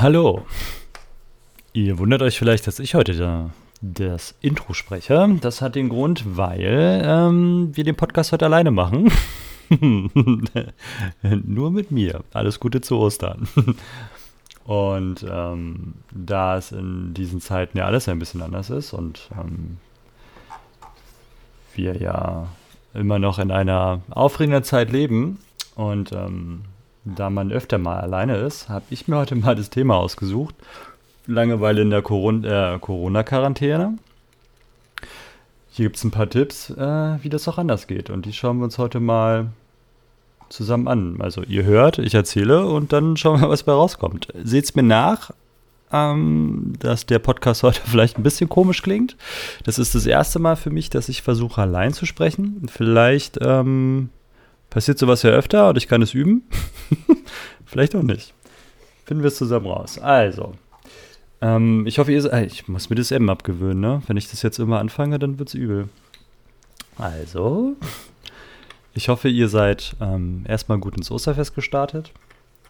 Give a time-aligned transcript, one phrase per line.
[0.00, 0.46] Hallo.
[1.74, 3.50] Ihr wundert euch vielleicht, dass ich heute da
[3.82, 5.36] das Intro spreche.
[5.42, 9.12] Das hat den Grund, weil ähm, wir den Podcast heute alleine machen.
[11.44, 12.24] Nur mit mir.
[12.32, 13.46] Alles Gute zu Ostern.
[14.64, 19.76] Und ähm, da es in diesen Zeiten ja alles ein bisschen anders ist und ähm,
[21.74, 22.48] wir ja
[22.94, 25.40] immer noch in einer aufregenden Zeit leben
[25.74, 26.62] und ähm,
[27.04, 30.54] da man öfter mal alleine ist, habe ich mir heute mal das Thema ausgesucht.
[31.26, 33.98] Langeweile in der äh, Corona-Quarantäne.
[35.70, 38.10] Hier gibt es ein paar Tipps, äh, wie das auch anders geht.
[38.10, 39.50] Und die schauen wir uns heute mal
[40.48, 41.16] zusammen an.
[41.20, 44.28] Also ihr hört, ich erzähle und dann schauen wir, was bei rauskommt.
[44.42, 45.30] Seht es mir nach,
[45.92, 49.16] ähm, dass der Podcast heute vielleicht ein bisschen komisch klingt.
[49.64, 52.66] Das ist das erste Mal für mich, dass ich versuche, allein zu sprechen.
[52.68, 54.10] Vielleicht ähm,
[54.70, 56.44] passiert sowas ja öfter und ich kann es üben.
[57.66, 58.32] vielleicht auch nicht.
[59.04, 59.98] Finden wir es zusammen raus.
[59.98, 60.54] Also,
[61.40, 64.02] ähm, ich hoffe, ihr Ich muss mir das M abgewöhnen, ne?
[64.06, 65.88] Wenn ich das jetzt immer anfange, dann wird es übel.
[66.96, 67.76] Also,
[68.94, 72.12] ich hoffe, ihr seid ähm, erstmal gut ins Osterfest gestartet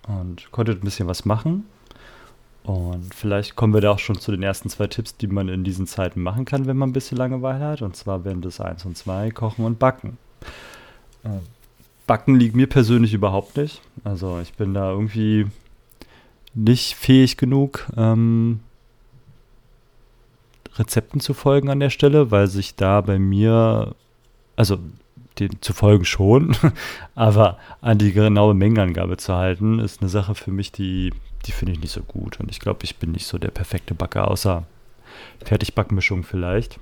[0.06, 1.64] und konntet ein bisschen was machen.
[2.62, 5.64] Und vielleicht kommen wir da auch schon zu den ersten zwei Tipps, die man in
[5.64, 7.82] diesen Zeiten machen kann, wenn man ein bisschen Langeweile hat.
[7.82, 10.18] Und zwar wären das 1 und 2, Kochen und Backen.
[11.24, 11.40] Ähm,
[12.10, 13.82] Backen liegt mir persönlich überhaupt nicht.
[14.02, 15.46] Also ich bin da irgendwie
[16.54, 18.58] nicht fähig genug, ähm,
[20.74, 23.94] Rezepten zu folgen an der Stelle, weil sich da bei mir,
[24.56, 24.80] also
[25.38, 26.56] den zu folgen schon,
[27.14, 31.12] aber an die genaue Mengenangabe zu halten, ist eine Sache für mich, die,
[31.46, 32.40] die finde ich nicht so gut.
[32.40, 34.64] Und ich glaube, ich bin nicht so der perfekte Backer, außer
[35.44, 36.80] Fertigbackmischung vielleicht.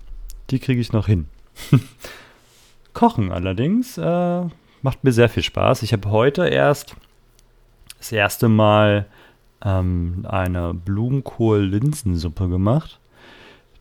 [0.48, 1.26] Die kriege ich noch hin.
[2.94, 4.44] Kochen allerdings äh,
[4.82, 5.82] macht mir sehr viel Spaß.
[5.82, 6.94] Ich habe heute erst
[7.98, 9.06] das erste Mal
[9.64, 12.98] ähm, eine Blumenkohl-Linsensuppe gemacht.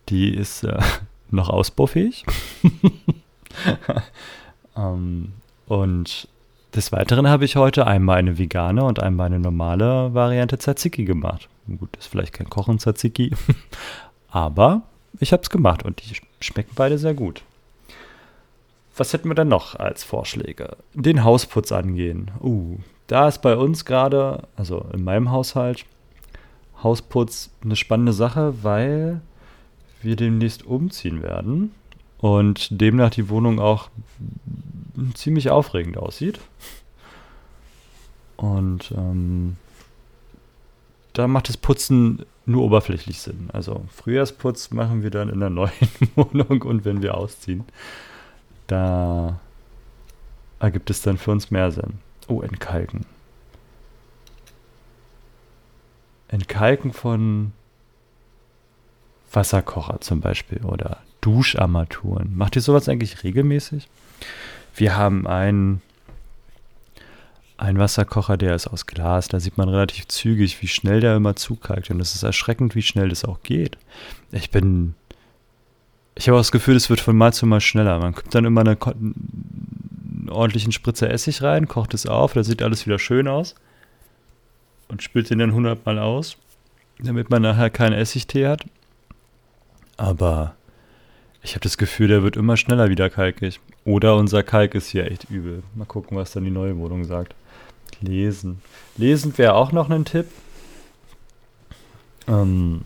[0.08, 0.78] Die ist äh,
[1.30, 2.24] noch ausbaufähig.
[4.78, 5.32] Ähm,
[5.66, 6.28] und
[6.74, 11.48] des Weiteren habe ich heute einmal eine vegane und einmal eine normale Variante Tzatziki gemacht.
[11.78, 13.34] Gut, ist vielleicht kein Kochen Tzatziki,
[14.30, 14.82] aber
[15.18, 17.42] ich habe es gemacht und die schmecken beide sehr gut.
[18.98, 20.76] Was hätten wir denn noch als Vorschläge?
[20.92, 22.32] Den Hausputz angehen.
[22.42, 25.86] Uh, da ist bei uns gerade, also in meinem Haushalt,
[26.82, 29.20] Hausputz eine spannende Sache, weil
[30.02, 31.72] wir demnächst umziehen werden
[32.18, 33.88] und demnach die Wohnung auch
[35.14, 36.40] ziemlich aufregend aussieht.
[38.36, 39.56] Und ähm,
[41.12, 43.48] da macht das Putzen nur oberflächlich Sinn.
[43.52, 45.70] Also Frühjahrsputz machen wir dann in der neuen
[46.16, 47.64] Wohnung und wenn wir ausziehen,
[48.68, 49.40] da
[50.60, 51.98] ergibt es dann für uns mehr Sinn.
[52.28, 53.04] Oh, entkalken.
[56.28, 57.52] Entkalken von
[59.32, 62.36] Wasserkocher zum Beispiel oder Duscharmaturen.
[62.36, 63.88] Macht ihr sowas eigentlich regelmäßig?
[64.74, 65.80] Wir haben einen,
[67.56, 69.28] einen Wasserkocher, der ist aus Glas.
[69.28, 71.90] Da sieht man relativ zügig, wie schnell der immer zukalkt.
[71.90, 73.78] Und es ist erschreckend, wie schnell das auch geht.
[74.30, 74.94] Ich bin.
[76.18, 78.00] Ich habe auch das Gefühl, es wird von Mal zu Mal schneller.
[78.00, 82.60] Man kommt dann immer eine, einen ordentlichen Spritzer Essig rein, kocht es auf, da sieht
[82.60, 83.54] alles wieder schön aus.
[84.88, 86.36] Und spült den dann 100 Mal aus,
[86.98, 88.64] damit man nachher keinen Essigtee hat.
[89.96, 90.56] Aber
[91.44, 93.60] ich habe das Gefühl, der wird immer schneller wieder kalkig.
[93.84, 95.62] Oder unser Kalk ist hier echt übel.
[95.76, 97.36] Mal gucken, was dann die neue Wohnung sagt.
[98.00, 98.60] Lesen.
[98.96, 100.26] Lesen wäre auch noch ein Tipp.
[102.26, 102.80] Ähm,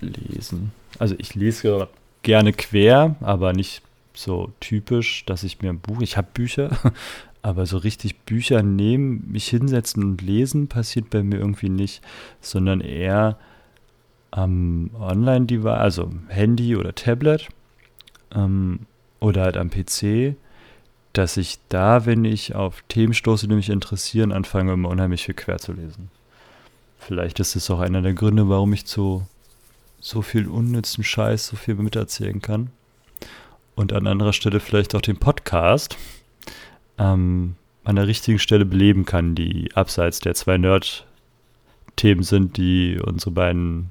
[0.00, 0.72] lesen.
[0.98, 1.88] Also ich lese
[2.26, 3.82] gerne quer, aber nicht
[4.12, 6.76] so typisch, dass ich mir ein Buch, ich habe Bücher,
[7.42, 12.02] aber so richtig Bücher nehmen, mich hinsetzen und lesen passiert bei mir irgendwie nicht,
[12.40, 13.38] sondern eher
[14.32, 17.48] am Online-Device, also Handy oder Tablet
[18.34, 18.80] ähm,
[19.20, 20.34] oder halt am PC,
[21.12, 25.36] dass ich da, wenn ich auf Themen stoße, die mich interessieren, anfange immer unheimlich viel
[25.36, 26.10] quer zu lesen.
[26.98, 29.26] Vielleicht ist es auch einer der Gründe, warum ich zu
[30.06, 32.70] so viel unnützen Scheiß so viel miterzählen kann.
[33.74, 35.96] Und an anderer Stelle vielleicht auch den Podcast
[36.96, 43.32] ähm, an der richtigen Stelle beleben kann, die abseits der zwei Nerd-Themen sind, die unsere
[43.32, 43.90] beiden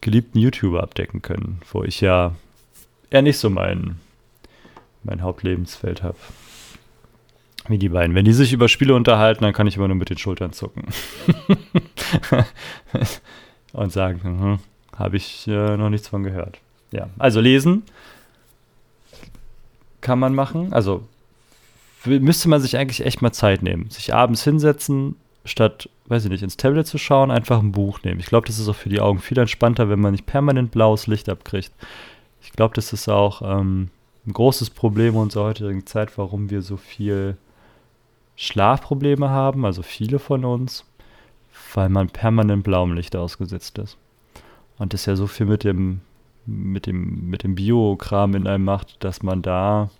[0.00, 2.34] geliebten YouTuber abdecken können, wo ich ja
[3.08, 4.00] eher nicht so mein,
[5.04, 6.18] mein Hauptlebensfeld habe.
[7.68, 8.16] Wie die beiden.
[8.16, 10.86] Wenn die sich über Spiele unterhalten, dann kann ich immer nur mit den Schultern zucken.
[13.72, 14.58] Und sagen, hm,
[14.98, 16.58] habe ich äh, noch nichts von gehört.
[16.90, 17.82] Ja, also lesen
[20.00, 20.72] kann man machen.
[20.72, 21.02] Also
[22.04, 23.90] müsste man sich eigentlich echt mal Zeit nehmen.
[23.90, 28.20] Sich abends hinsetzen, statt, weiß ich nicht, ins Tablet zu schauen, einfach ein Buch nehmen.
[28.20, 31.06] Ich glaube, das ist auch für die Augen viel entspannter, wenn man nicht permanent blaues
[31.06, 31.72] Licht abkriegt.
[32.42, 33.90] Ich glaube, das ist auch ähm,
[34.26, 37.36] ein großes Problem unserer heutigen Zeit, warum wir so viel
[38.36, 40.84] Schlafprobleme haben, also viele von uns,
[41.74, 43.96] weil man permanent blauem Licht ausgesetzt ist.
[44.78, 46.00] Und das ja so viel mit dem,
[46.46, 49.90] mit dem, mit dem Biokram in einem macht, dass man da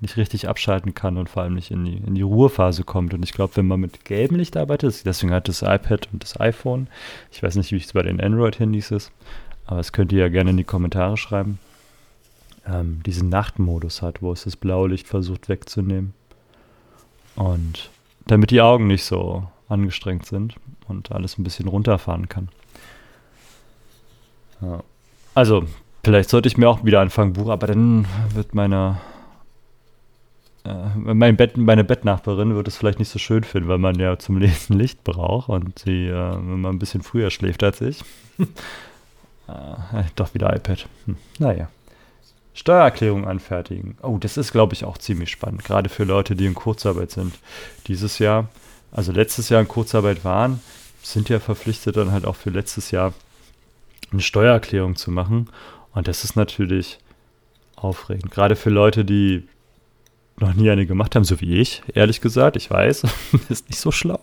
[0.00, 3.14] nicht richtig abschalten kann und vor allem nicht in die, in die Ruhephase kommt.
[3.14, 6.38] Und ich glaube, wenn man mit gelbem Licht arbeitet, deswegen hat das iPad und das
[6.38, 6.88] iPhone,
[7.32, 9.10] ich weiß nicht, wie es bei den Android-Handys ist,
[9.64, 11.58] aber das könnt ihr ja gerne in die Kommentare schreiben,
[12.66, 16.12] ähm, diesen Nachtmodus hat, wo es das blaue Licht versucht wegzunehmen.
[17.34, 17.90] Und
[18.26, 20.56] damit die Augen nicht so angestrengt sind
[20.88, 22.48] und alles ein bisschen runterfahren kann.
[24.60, 24.82] Ja.
[25.34, 25.64] Also,
[26.04, 28.98] vielleicht sollte ich mir auch wieder anfangen, Buch, aber dann wird meine
[30.66, 34.18] äh, mein Bett, meine Bettnachbarin wird es vielleicht nicht so schön finden, weil man ja
[34.18, 38.02] zum Lesen Licht braucht und sie, äh, wenn man ein bisschen früher schläft als ich.
[38.38, 38.44] äh,
[40.16, 40.88] doch wieder iPad.
[41.06, 41.16] Hm.
[41.38, 41.68] Naja.
[42.54, 43.98] Steuererklärung anfertigen.
[44.02, 47.34] Oh, das ist, glaube ich, auch ziemlich spannend, gerade für Leute, die in Kurzarbeit sind.
[47.86, 48.48] Dieses Jahr,
[48.92, 50.60] also letztes Jahr in Kurzarbeit waren,
[51.02, 53.12] sind ja verpflichtet, dann halt auch für letztes Jahr
[54.12, 55.48] eine Steuererklärung zu machen.
[55.92, 56.98] Und das ist natürlich
[57.76, 58.30] aufregend.
[58.30, 59.48] Gerade für Leute, die
[60.38, 62.56] noch nie eine gemacht haben, so wie ich, ehrlich gesagt.
[62.56, 63.04] Ich weiß,
[63.48, 64.20] ist nicht so schlau.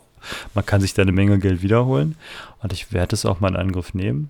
[0.54, 2.16] Man kann sich da eine Menge Geld wiederholen.
[2.62, 4.30] Und ich werde es auch mal in Angriff nehmen.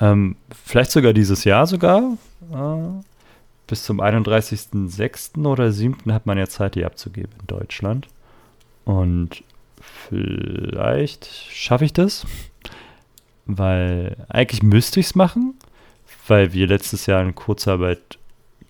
[0.00, 2.18] Ähm, vielleicht sogar dieses Jahr sogar.
[2.52, 3.02] Äh,
[3.66, 5.46] bis zum 31.06.
[5.46, 6.12] oder 7.
[6.12, 8.08] hat man ja Zeit, die abzugeben in Deutschland.
[8.84, 9.44] Und
[9.80, 12.26] vielleicht schaffe ich das.
[13.46, 15.54] Weil eigentlich müsste ich es machen,
[16.28, 18.18] weil wir letztes Jahr in Kurzarbeit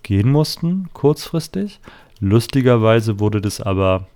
[0.02, 1.80] gehen mussten, kurzfristig.
[2.20, 4.06] Lustigerweise wurde das aber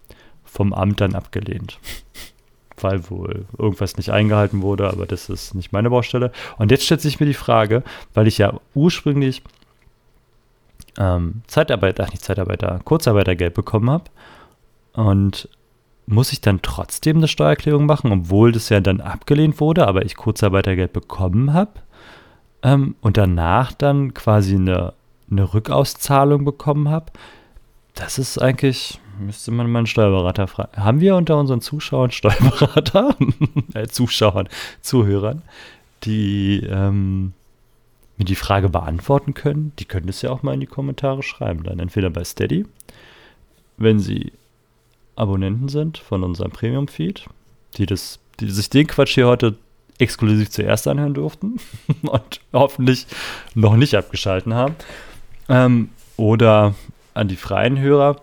[0.45, 1.79] vom Amt dann abgelehnt.
[2.81, 6.31] Weil wohl irgendwas nicht eingehalten wurde, aber das ist nicht meine Baustelle.
[6.59, 7.83] Und jetzt stellt sich mir die Frage,
[8.13, 9.43] weil ich ja ursprünglich
[10.99, 14.05] ähm, Zeitarbeit, ach nicht Zeitarbeiter, Kurzarbeitergeld bekommen habe.
[14.93, 15.49] Und
[16.07, 20.17] muss ich dann trotzdem eine Steuererklärung machen, obwohl das ja dann abgelehnt wurde, aber ich
[20.17, 21.73] Kurzarbeitergeld bekommen habe?
[22.63, 24.95] Ähm, und danach dann quasi eine,
[25.31, 27.07] eine Rückauszahlung bekommen habe?
[27.95, 30.83] Das ist eigentlich, müsste man mal einen Steuerberater fragen.
[30.83, 33.17] Haben wir unter unseren Zuschauern Steuerberater?
[33.75, 34.49] äh, Zuschauern,
[34.83, 35.43] Zuhörern,
[36.05, 37.33] die ähm,
[38.17, 39.73] mir die Frage beantworten können?
[39.79, 41.65] Die können das ja auch mal in die Kommentare schreiben.
[41.65, 42.65] Dann entweder bei Steady,
[43.77, 44.33] wenn sie
[45.17, 47.25] Abonnenten sind von unserem Premium-Feed,
[47.77, 49.57] die, die sich den Quatsch hier heute
[49.99, 51.57] exklusiv zuerst anhören durften
[52.03, 53.07] und hoffentlich
[53.55, 54.77] noch nicht abgeschalten haben.
[55.49, 56.75] Ähm, oder
[57.15, 58.21] an die freien Hörer.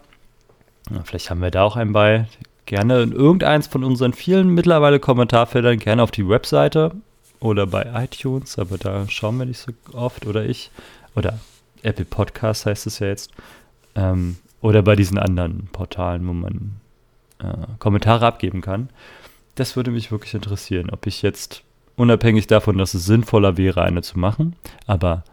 [1.03, 2.27] Vielleicht haben wir da auch einen bei.
[2.65, 6.91] Gerne in irgendeins von unseren vielen mittlerweile Kommentarfeldern, gerne auf die Webseite
[7.39, 10.71] oder bei iTunes, aber da schauen wir nicht so oft oder ich.
[11.15, 11.39] Oder
[11.81, 13.31] Apple Podcast heißt es ja jetzt.
[13.95, 16.79] Ähm, oder bei diesen anderen Portalen, wo man
[17.39, 18.89] äh, Kommentare abgeben kann.
[19.55, 21.63] Das würde mich wirklich interessieren, ob ich jetzt,
[21.95, 24.55] unabhängig davon, dass es sinnvoller wäre, eine zu machen,
[24.87, 25.23] aber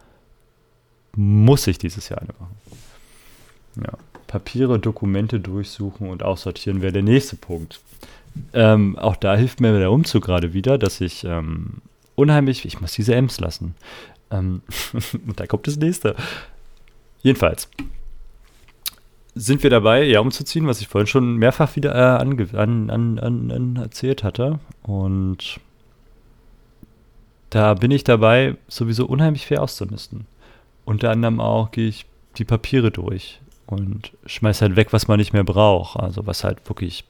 [1.17, 2.57] muss ich dieses Jahr eine machen?
[3.77, 3.93] Ja.
[4.27, 7.81] Papiere, Dokumente durchsuchen und aussortieren wäre der nächste Punkt.
[8.53, 11.83] Ähm, auch da hilft mir der Umzug gerade wieder, dass ich ähm,
[12.15, 13.75] unheimlich, ich muss diese M's lassen.
[14.31, 14.63] Ähm,
[15.27, 16.15] und da kommt das nächste.
[17.23, 17.69] Jedenfalls
[19.35, 23.51] sind wir dabei, ja, umzuziehen, was ich vorhin schon mehrfach wieder äh, an, an, an,
[23.51, 24.59] an erzählt hatte.
[24.83, 25.61] Und
[27.51, 30.27] da bin ich dabei, sowieso unheimlich viel auszumisten.
[30.85, 32.07] Unter anderem auch gehe ich
[32.39, 35.99] die Papiere durch und schmeißt halt weg, was man nicht mehr braucht.
[35.99, 37.05] Also was halt wirklich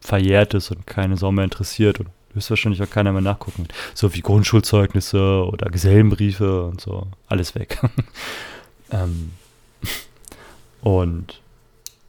[0.00, 3.66] verjährt ist und keine Sau mehr interessiert und höchstwahrscheinlich auch keiner mehr nachgucken.
[3.94, 7.06] So wie Grundschulzeugnisse oder Gesellenbriefe und so.
[7.28, 7.78] Alles weg.
[8.90, 9.32] ähm,
[10.82, 11.40] und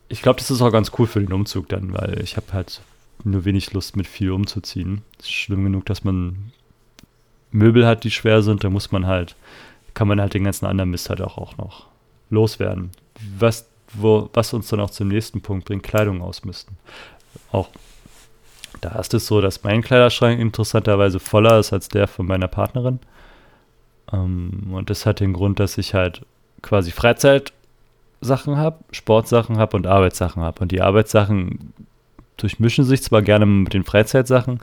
[0.10, 2.82] ich glaube, das ist auch ganz cool für den Umzug dann, weil ich habe halt
[3.24, 5.04] nur wenig Lust mit viel umzuziehen.
[5.20, 6.52] Es ist schlimm genug, dass man
[7.52, 9.36] Möbel hat, die schwer sind, da muss man halt,
[9.94, 11.88] kann man halt den ganzen anderen Mist halt auch, noch
[12.30, 12.92] loswerden
[13.38, 16.78] was, wo, was uns dann auch zum nächsten Punkt bringt, Kleidung ausmisten.
[17.52, 17.70] Auch
[18.80, 23.00] da ist es so, dass mein Kleiderschrank interessanterweise voller ist als der von meiner Partnerin.
[24.12, 26.26] Ähm, und das hat den Grund, dass ich halt
[26.62, 26.92] quasi
[28.22, 30.62] Freizeitsachen habe, Sportsachen habe und Arbeitssachen habe.
[30.62, 31.74] Und die Arbeitssachen
[32.38, 34.60] durchmischen sich zwar gerne mit den Freizeitsachen,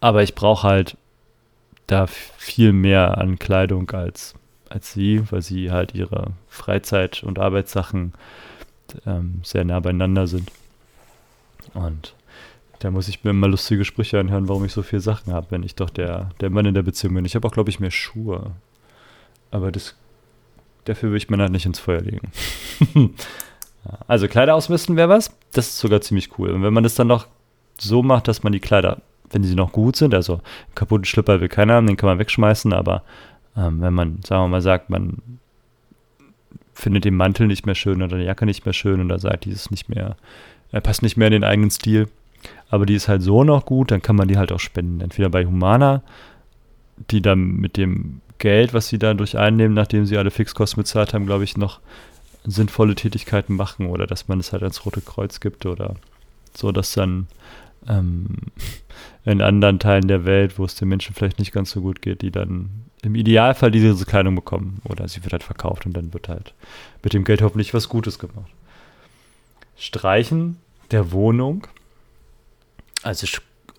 [0.00, 0.96] aber ich brauche halt
[1.86, 4.34] da viel mehr an Kleidung als
[4.68, 8.14] als sie, weil sie halt ihre Freizeit- und Arbeitssachen
[9.06, 10.50] ähm, sehr nah beieinander sind.
[11.72, 12.14] Und
[12.80, 15.62] Da muss ich mir immer lustige Sprüche anhören, warum ich so viele Sachen habe, wenn
[15.62, 17.24] ich doch der, der Mann in der Beziehung bin.
[17.24, 18.52] Ich habe auch, glaube ich, mehr Schuhe.
[19.50, 19.94] Aber das,
[20.86, 22.30] dafür würde ich mir halt nicht ins Feuer legen.
[24.08, 25.36] also Kleider ausmisten wäre was.
[25.52, 26.50] Das ist sogar ziemlich cool.
[26.50, 27.26] Und wenn man das dann noch
[27.78, 31.40] so macht, dass man die Kleider, wenn sie noch gut sind, also einen kaputten Schlipper
[31.40, 33.02] will keiner haben, den kann man wegschmeißen, aber
[33.56, 35.18] ähm, wenn man, sagen wir mal, sagt, man
[36.72, 39.50] findet den Mantel nicht mehr schön oder die Jacke nicht mehr schön oder sagt, die
[39.50, 40.16] ist nicht mehr,
[40.72, 42.08] er passt nicht mehr in den eigenen Stil,
[42.68, 45.00] aber die ist halt so noch gut, dann kann man die halt auch spenden.
[45.00, 46.02] Entweder bei Humana,
[47.10, 51.26] die dann mit dem Geld, was sie dadurch einnehmen, nachdem sie alle Fixkosten bezahlt haben,
[51.26, 51.80] glaube ich, noch
[52.44, 55.96] sinnvolle Tätigkeiten machen oder dass man es halt ans Rote Kreuz gibt oder
[56.54, 57.26] so, dass dann
[57.88, 58.36] ähm,
[59.24, 62.22] in anderen Teilen der Welt, wo es den Menschen vielleicht nicht ganz so gut geht,
[62.22, 64.80] die dann im Idealfall diese Kleidung bekommen.
[64.84, 66.54] Oder sie wird halt verkauft und dann wird halt
[67.02, 68.50] mit dem Geld hoffentlich was Gutes gemacht.
[69.76, 70.58] Streichen
[70.90, 71.66] der Wohnung.
[73.02, 73.26] Also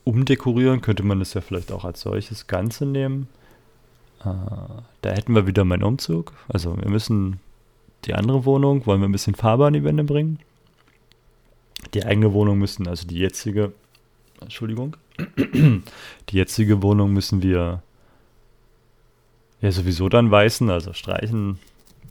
[0.03, 3.27] umdekorieren könnte man das ja vielleicht auch als solches Ganze nehmen.
[4.27, 6.33] Äh, da hätten wir wieder meinen Umzug.
[6.47, 7.39] Also wir müssen
[8.05, 10.39] die andere Wohnung, wollen wir ein bisschen Farbe an die Wände bringen.
[11.93, 13.71] Die eigene Wohnung müssen, also die jetzige,
[14.41, 14.97] Entschuldigung,
[15.37, 17.81] die jetzige Wohnung müssen wir
[19.61, 21.59] ja, sowieso dann weißen, also streichen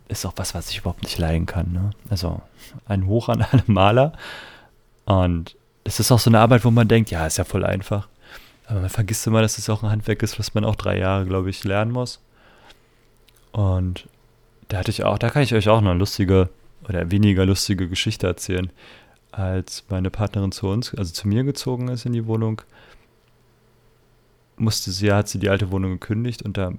[0.08, 1.72] ist auch was, was ich überhaupt nicht leiden kann.
[1.72, 1.90] Ne?
[2.10, 2.40] Also
[2.86, 4.12] ein Hoch an alle Maler.
[5.04, 8.08] Und es ist auch so eine Arbeit, wo man denkt, ja, ist ja voll einfach.
[8.66, 11.24] Aber man vergisst immer, dass es auch ein Handwerk ist, was man auch drei Jahre,
[11.24, 12.20] glaube ich, lernen muss.
[13.52, 14.08] Und
[14.68, 16.50] da hatte ich auch, da kann ich euch auch noch eine lustige
[16.88, 18.70] oder weniger lustige Geschichte erzählen.
[19.32, 22.62] Als meine Partnerin zu uns, also zu mir gezogen ist in die Wohnung,
[24.56, 26.72] musste sie, hat sie die alte Wohnung gekündigt und da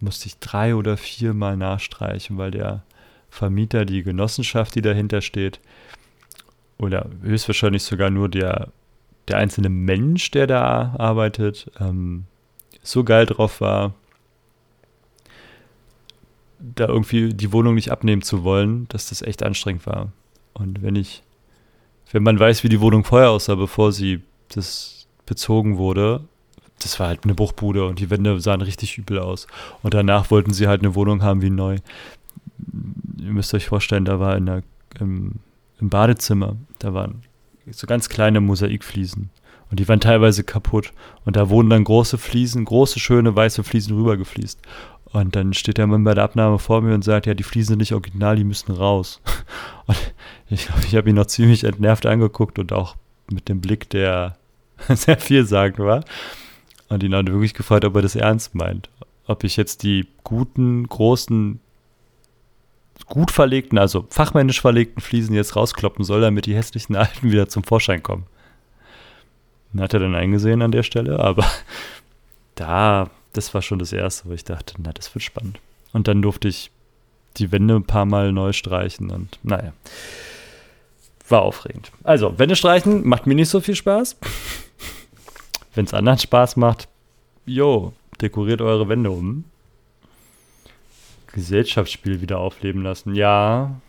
[0.00, 2.82] musste ich drei oder viermal nachstreichen, weil der
[3.30, 5.60] Vermieter, die Genossenschaft, die dahinter steht,
[6.76, 8.68] oder höchstwahrscheinlich sogar nur der,
[9.28, 12.24] der einzelne Mensch, der da arbeitet, ähm,
[12.82, 13.94] so geil drauf war,
[16.58, 20.12] da irgendwie die Wohnung nicht abnehmen zu wollen, dass das echt anstrengend war.
[20.54, 21.22] Und wenn ich,
[22.10, 26.24] wenn man weiß, wie die Wohnung vorher aussah, bevor sie das bezogen wurde,
[26.80, 29.46] das war halt eine Bruchbude und die Wände sahen richtig übel aus.
[29.82, 31.76] Und danach wollten sie halt eine Wohnung haben wie neu.
[33.18, 34.62] Ihr müsst euch vorstellen, da war in der,
[34.98, 35.36] im,
[35.80, 37.22] im Badezimmer, da waren
[37.70, 39.30] so ganz kleine Mosaikfliesen.
[39.70, 40.92] Und die waren teilweise kaputt.
[41.24, 44.60] Und da wurden dann große Fliesen, große, schöne weiße Fliesen rübergefliest.
[45.12, 47.72] Und dann steht der Mann bei der Abnahme vor mir und sagt, ja, die Fliesen
[47.72, 49.20] sind nicht original, die müssen raus.
[49.86, 49.96] Und
[50.48, 52.96] ich glaube, ich habe ihn noch ziemlich entnervt angeguckt und auch
[53.30, 54.36] mit dem Blick, der
[54.88, 56.04] sehr vielsagend war.
[56.88, 58.90] Und ihn dann wirklich gefragt, ob er das ernst meint.
[59.26, 61.60] Ob ich jetzt die guten, großen,
[63.06, 67.64] gut verlegten, also fachmännisch verlegten Fliesen jetzt rauskloppen soll, damit die hässlichen alten wieder zum
[67.64, 68.26] Vorschein kommen.
[69.78, 71.46] Hat er dann eingesehen an der Stelle, aber
[72.54, 75.58] da, das war schon das Erste, wo ich dachte, na, das wird spannend.
[75.92, 76.70] Und dann durfte ich
[77.38, 79.72] die Wände ein paar Mal neu streichen und naja.
[81.28, 81.90] War aufregend.
[82.02, 84.16] Also, Wände streichen macht mir nicht so viel Spaß
[85.74, 86.88] wenn es anderen Spaß macht,
[87.46, 89.44] jo, dekoriert eure Wände um.
[91.32, 93.14] Gesellschaftsspiel wieder aufleben lassen.
[93.14, 93.80] Ja,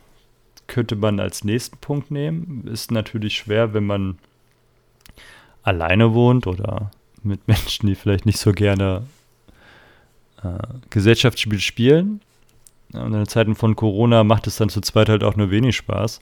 [0.68, 2.68] könnte man als nächsten Punkt nehmen.
[2.68, 4.18] Ist natürlich schwer, wenn man
[5.62, 9.04] alleine wohnt oder mit Menschen, die vielleicht nicht so gerne
[10.44, 10.58] äh,
[10.90, 12.22] Gesellschaftsspiel spielen.
[12.94, 16.22] Und in Zeiten von Corona macht es dann zu zweit halt auch nur wenig Spaß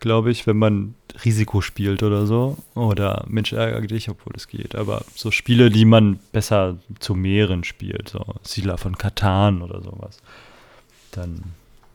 [0.00, 2.56] glaube ich, wenn man Risiko spielt oder so.
[2.74, 4.74] Oder Mensch, ärgere dich, obwohl es geht.
[4.74, 10.20] Aber so Spiele, die man besser zu mehreren spielt, so Siedler von Katan oder sowas,
[11.12, 11.42] dann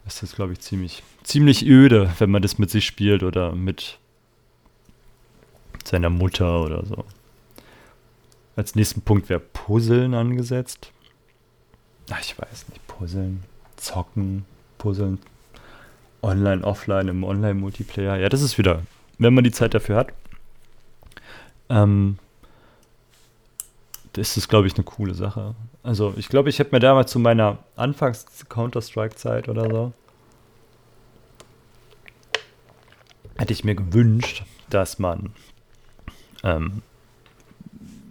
[0.05, 3.97] ist das, glaube ich, ziemlich, ziemlich öde, wenn man das mit sich spielt oder mit
[5.85, 7.05] seiner Mutter oder so.
[8.55, 10.91] Als nächsten Punkt wäre Puzzeln angesetzt.
[12.09, 13.43] Ach, ich weiß nicht, Puzzeln,
[13.77, 14.45] Zocken,
[14.77, 15.19] Puzzeln,
[16.23, 18.17] Online, offline, im Online-Multiplayer.
[18.17, 18.81] Ja, das ist wieder,
[19.19, 20.13] wenn man die Zeit dafür hat.
[21.69, 22.17] Ähm,
[24.13, 25.55] das ist, glaube ich, eine coole Sache.
[25.81, 29.93] Also, ich glaube, ich hätte mir damals zu meiner Anfangs-Counter-Strike-Zeit oder so,
[33.35, 35.33] hätte ich mir gewünscht, dass man
[36.43, 36.83] ähm,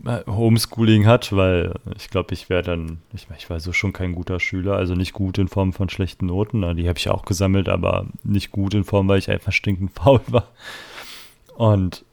[0.04, 4.40] Homeschooling hat, weil ich glaube, ich wäre dann, ich, ich war so schon kein guter
[4.40, 8.06] Schüler, also nicht gut in Form von schlechten Noten, die habe ich auch gesammelt, aber
[8.24, 10.48] nicht gut in Form, weil ich einfach stinkend faul war.
[11.56, 12.04] Und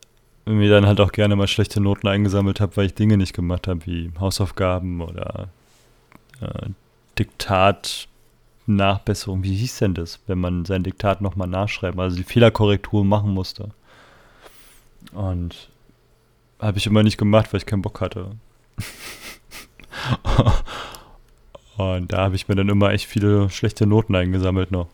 [0.46, 3.68] mir dann halt auch gerne mal schlechte Noten eingesammelt habe, weil ich Dinge nicht gemacht
[3.68, 5.50] habe, wie Hausaufgaben oder
[6.42, 6.70] äh,
[7.18, 8.08] Diktat.
[8.70, 13.34] Nachbesserung, wie hieß denn das, wenn man sein Diktat nochmal nachschreiben, also die Fehlerkorrektur machen
[13.34, 13.70] musste.
[15.12, 15.69] Und
[16.60, 18.32] habe ich immer nicht gemacht, weil ich keinen Bock hatte.
[21.78, 24.88] Und da habe ich mir dann immer echt viele schlechte Noten eingesammelt noch.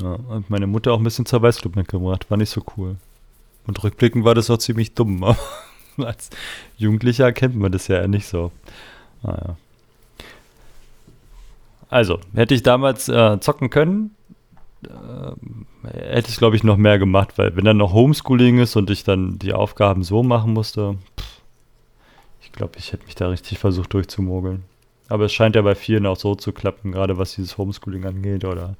[0.00, 2.30] Ja, und meine Mutter auch ein bisschen zur Weißglut mitgebracht.
[2.30, 2.96] War nicht so cool.
[3.66, 5.24] Und rückblickend war das auch ziemlich dumm.
[5.24, 5.36] Aber
[5.98, 6.30] als
[6.78, 8.52] Jugendlicher erkennt man das ja nicht so.
[9.22, 9.56] Naja.
[11.90, 14.14] Also, hätte ich damals äh, zocken können,
[14.84, 18.90] äh, hätte ich, glaube ich, noch mehr gemacht, weil wenn dann noch Homeschooling ist und
[18.90, 21.40] ich dann die Aufgaben so machen musste, pff,
[22.40, 24.64] ich glaube, ich hätte mich da richtig versucht durchzumogeln.
[25.08, 28.44] Aber es scheint ja bei vielen auch so zu klappen, gerade was dieses Homeschooling angeht
[28.44, 28.76] oder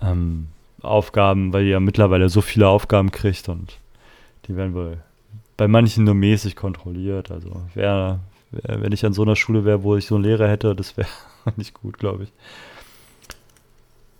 [0.00, 0.46] ähm,
[0.80, 3.78] Aufgaben, weil ihr ja mittlerweile so viele Aufgaben kriegt und
[4.46, 4.98] die werden wohl
[5.56, 7.30] bei manchen nur mäßig kontrolliert.
[7.30, 10.48] Also wär, wär, wenn ich an so einer Schule wäre, wo ich so einen Lehrer
[10.48, 11.08] hätte, das wäre
[11.56, 12.32] nicht gut, glaube ich.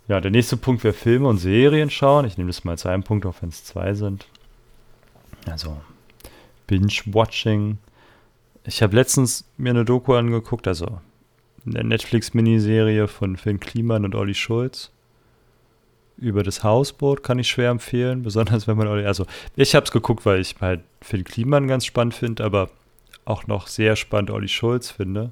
[0.07, 2.25] Ja, der nächste Punkt wäre Filme und Serien schauen.
[2.25, 4.25] Ich nehme das mal als einen Punkt, auch wenn es zwei sind.
[5.45, 5.77] Also
[6.67, 7.77] Binge-Watching.
[8.63, 10.99] Ich habe letztens mir eine Doku angeguckt, also
[11.65, 14.91] eine Netflix-Miniserie von Finn Kliman und Olli Schulz.
[16.17, 19.91] Über das Hausboot kann ich schwer empfehlen, besonders wenn man Olli, also ich habe es
[19.91, 22.69] geguckt, weil ich halt Finn Kliman ganz spannend finde, aber
[23.25, 25.31] auch noch sehr spannend Olli Schulz finde,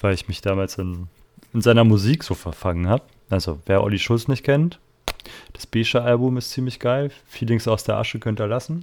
[0.00, 1.08] weil ich mich damals in,
[1.52, 3.04] in seiner Musik so verfangen habe.
[3.30, 4.78] Also wer Olli Schulz nicht kennt,
[5.52, 7.10] das Becher-Album ist ziemlich geil.
[7.26, 8.82] Feelings aus der Asche könnt ihr lassen.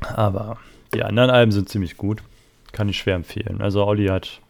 [0.00, 0.58] Aber
[0.94, 2.22] die anderen Alben sind ziemlich gut.
[2.72, 3.60] Kann ich schwer empfehlen.
[3.60, 4.40] Also Olli hat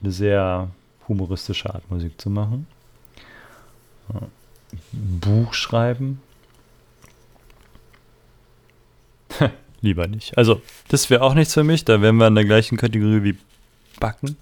[0.00, 0.70] eine sehr
[1.08, 2.66] humoristische Art, Musik zu machen.
[4.92, 6.20] Buch schreiben.
[9.80, 10.36] Lieber nicht.
[10.38, 11.84] Also, das wäre auch nichts für mich.
[11.84, 13.38] Da wären wir in der gleichen Kategorie wie
[14.00, 14.36] Backen.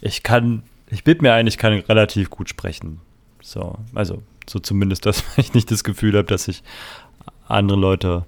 [0.00, 3.00] Ich kann, ich bild mir ein, ich kann relativ gut sprechen.
[3.42, 6.62] So, also, so zumindest, dass ich nicht das Gefühl habe, dass ich
[7.48, 8.26] andere Leute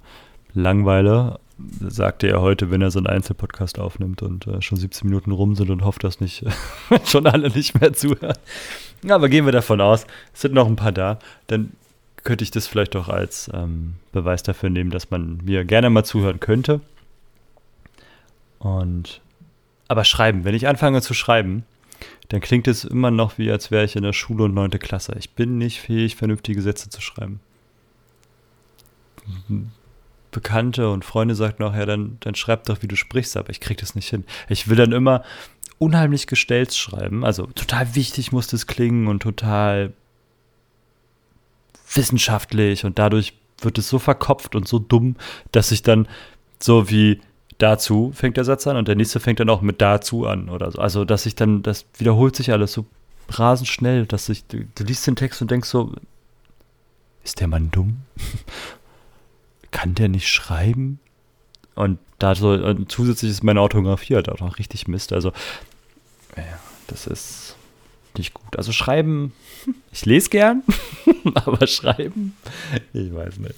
[0.54, 1.40] langweile
[1.80, 5.56] sagte er heute, wenn er so einen Einzelpodcast aufnimmt und äh, schon 17 Minuten rum
[5.56, 6.44] sind und hofft, dass nicht
[7.04, 8.38] schon alle nicht mehr zuhören.
[9.09, 11.72] Aber gehen wir davon aus, es sind noch ein paar da, dann
[12.22, 16.04] könnte ich das vielleicht auch als ähm, Beweis dafür nehmen, dass man mir gerne mal
[16.04, 16.80] zuhören könnte.
[18.59, 19.20] Und
[19.88, 21.64] aber schreiben, wenn ich anfange zu schreiben,
[22.28, 25.16] dann klingt es immer noch wie, als wäre ich in der Schule und neunte Klasse.
[25.18, 27.40] Ich bin nicht fähig, vernünftige Sätze zu schreiben.
[30.31, 33.61] Bekannte und Freunde sagten auch, ja, dann, dann schreib doch, wie du sprichst, aber ich
[33.61, 34.24] krieg das nicht hin.
[34.48, 35.22] Ich will dann immer
[35.78, 37.24] unheimlich gestellt schreiben.
[37.24, 39.92] Also total wichtig muss das klingen und total
[41.94, 45.16] wissenschaftlich und dadurch wird es so verkopft und so dumm,
[45.52, 46.07] dass ich dann
[46.61, 47.20] so wie
[47.59, 50.71] dazu fängt der Satz an und der nächste fängt dann auch mit dazu an oder
[50.71, 50.79] so.
[50.79, 52.87] Also, dass ich dann, das wiederholt sich alles so
[53.29, 55.92] rasend schnell, dass ich, du, du liest den Text und denkst so,
[57.25, 57.99] ist der Mann dumm?
[59.71, 60.99] kann der nicht schreiben?
[61.75, 65.12] Und da so, und zusätzlich ist meine Orthographie halt auch noch richtig Mist.
[65.12, 65.33] Also,
[66.37, 67.57] ja, das ist
[68.16, 68.57] nicht gut.
[68.57, 69.33] Also schreiben,
[69.92, 70.62] ich lese gern,
[71.35, 72.37] aber schreiben,
[72.92, 73.55] ich weiß nicht.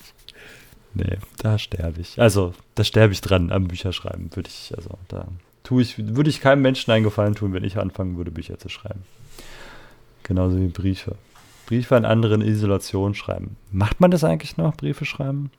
[0.95, 2.21] Nee, da sterbe ich.
[2.21, 5.29] Also, da sterbe ich dran am Bücherschreiben, würde ich, also da
[5.63, 8.69] tue ich, würde ich keinem Menschen einen Gefallen tun, wenn ich anfangen würde, Bücher zu
[8.69, 9.03] schreiben.
[10.25, 11.17] Genauso wie Briefe.
[11.67, 13.57] Briefe an andere in Isolation schreiben.
[13.71, 15.51] Macht man das eigentlich noch, Briefe schreiben?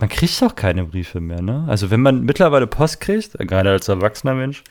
[0.00, 1.64] man kriegt doch keine Briefe mehr, ne?
[1.68, 4.64] Also wenn man mittlerweile Post kriegt, gerade als erwachsener Mensch,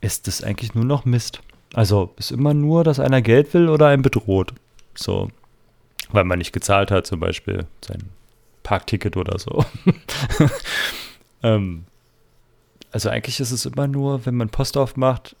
[0.00, 1.40] ist das eigentlich nur noch Mist.
[1.74, 4.54] Also ist immer nur, dass einer Geld will oder einen bedroht.
[4.94, 5.28] So.
[6.10, 8.10] Weil man nicht gezahlt hat, zum Beispiel sein
[8.62, 9.64] Parkticket oder so.
[11.42, 11.84] ähm,
[12.92, 15.36] also eigentlich ist es immer nur, wenn man Post aufmacht,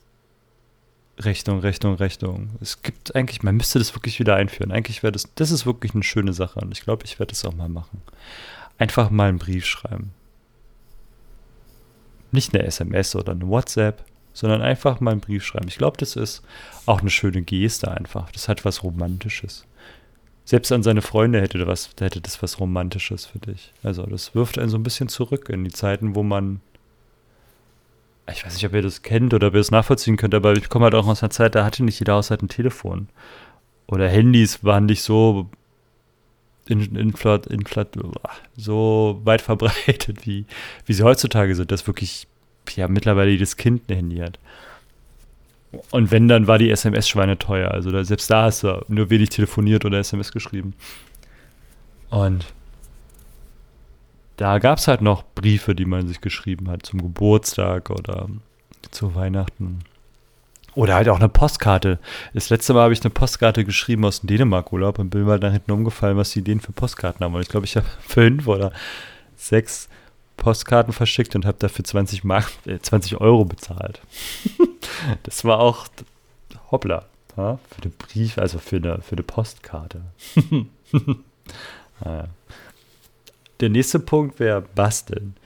[1.18, 2.50] Rechnung, Rechnung, Rechnung.
[2.60, 4.72] Es gibt eigentlich, man müsste das wirklich wieder einführen.
[4.72, 7.44] Eigentlich wäre das, das ist wirklich eine schöne Sache und ich glaube, ich werde das
[7.44, 8.02] auch mal machen
[8.78, 10.12] einfach mal einen Brief schreiben.
[12.32, 15.68] Nicht eine SMS oder eine WhatsApp, sondern einfach mal einen Brief schreiben.
[15.68, 16.42] Ich glaube, das ist
[16.84, 18.30] auch eine schöne Geste einfach.
[18.32, 19.64] Das hat was Romantisches.
[20.46, 23.72] Selbst an seine Freunde hätte, was, hätte das was Romantisches für dich.
[23.82, 26.60] Also das wirft einen so ein bisschen zurück in die Zeiten, wo man
[28.32, 30.68] ich weiß nicht, ob ihr das kennt oder ob ihr das nachvollziehen könnt, aber ich
[30.68, 33.08] komme halt auch aus einer Zeit, da hatte nicht jeder Haushalt ein Telefon.
[33.86, 35.48] Oder Handys waren nicht so
[36.66, 37.64] in, in, in,
[38.56, 40.44] so weit verbreitet, wie,
[40.84, 42.26] wie sie heutzutage sind, dass wirklich
[42.74, 44.40] ja, mittlerweile jedes Kind ein Handy hat.
[45.90, 47.70] Und wenn, dann war die SMS-Schweine teuer.
[47.70, 50.74] Also da, selbst da hast du nur wenig telefoniert oder SMS geschrieben.
[52.10, 52.46] Und
[54.36, 58.28] da gab es halt noch Briefe, die man sich geschrieben hat zum Geburtstag oder
[58.90, 59.80] zu Weihnachten.
[60.74, 61.98] Oder halt auch eine Postkarte.
[62.34, 65.50] Das letzte Mal habe ich eine Postkarte geschrieben aus dem Dänemark-Urlaub und bin mal da
[65.50, 67.34] hinten umgefallen, was die Ideen für Postkarten haben.
[67.34, 68.72] Und ich glaube, ich habe fünf oder
[69.36, 69.88] sechs
[70.36, 74.00] Postkarten verschickt und habe dafür 20, Mark, äh, 20 Euro bezahlt.
[75.22, 75.86] das war auch
[76.70, 77.06] hoppla.
[77.36, 80.00] Ja, für den Brief, also für eine, für eine Postkarte.
[82.00, 82.28] naja.
[83.60, 85.36] Der nächste Punkt wäre Basteln.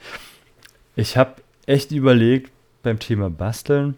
[0.95, 2.51] Ich habe echt überlegt
[2.83, 3.97] beim Thema Basteln,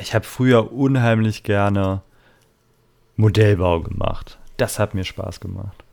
[0.00, 2.02] ich habe früher unheimlich gerne
[3.16, 4.38] Modellbau gemacht.
[4.56, 5.84] Das hat mir Spaß gemacht.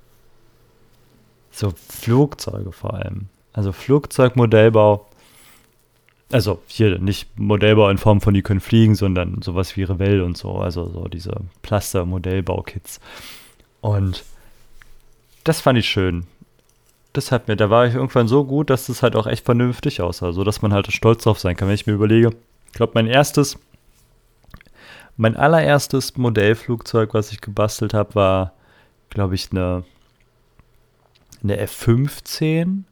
[1.51, 3.29] So Flugzeuge vor allem.
[3.55, 5.05] Also Flugzeugmodellbau.
[6.31, 10.37] Also hier nicht Modellbau in Form von, die können fliegen, sondern sowas wie Revell und
[10.37, 10.57] so.
[10.57, 12.99] Also so diese Plaster-Modellbau-Kits.
[13.81, 14.23] Und
[15.43, 16.25] das fand ich schön.
[17.13, 20.01] Das hat mir, da war ich irgendwann so gut, dass das halt auch echt vernünftig
[20.01, 22.31] aussah, so dass man halt stolz drauf sein kann, wenn ich mir überlege.
[22.67, 23.57] Ich glaube, mein erstes
[25.17, 28.53] mein allererstes Modellflugzeug, was ich gebastelt habe, war,
[29.09, 29.83] glaube ich, eine,
[31.41, 32.83] eine F-15.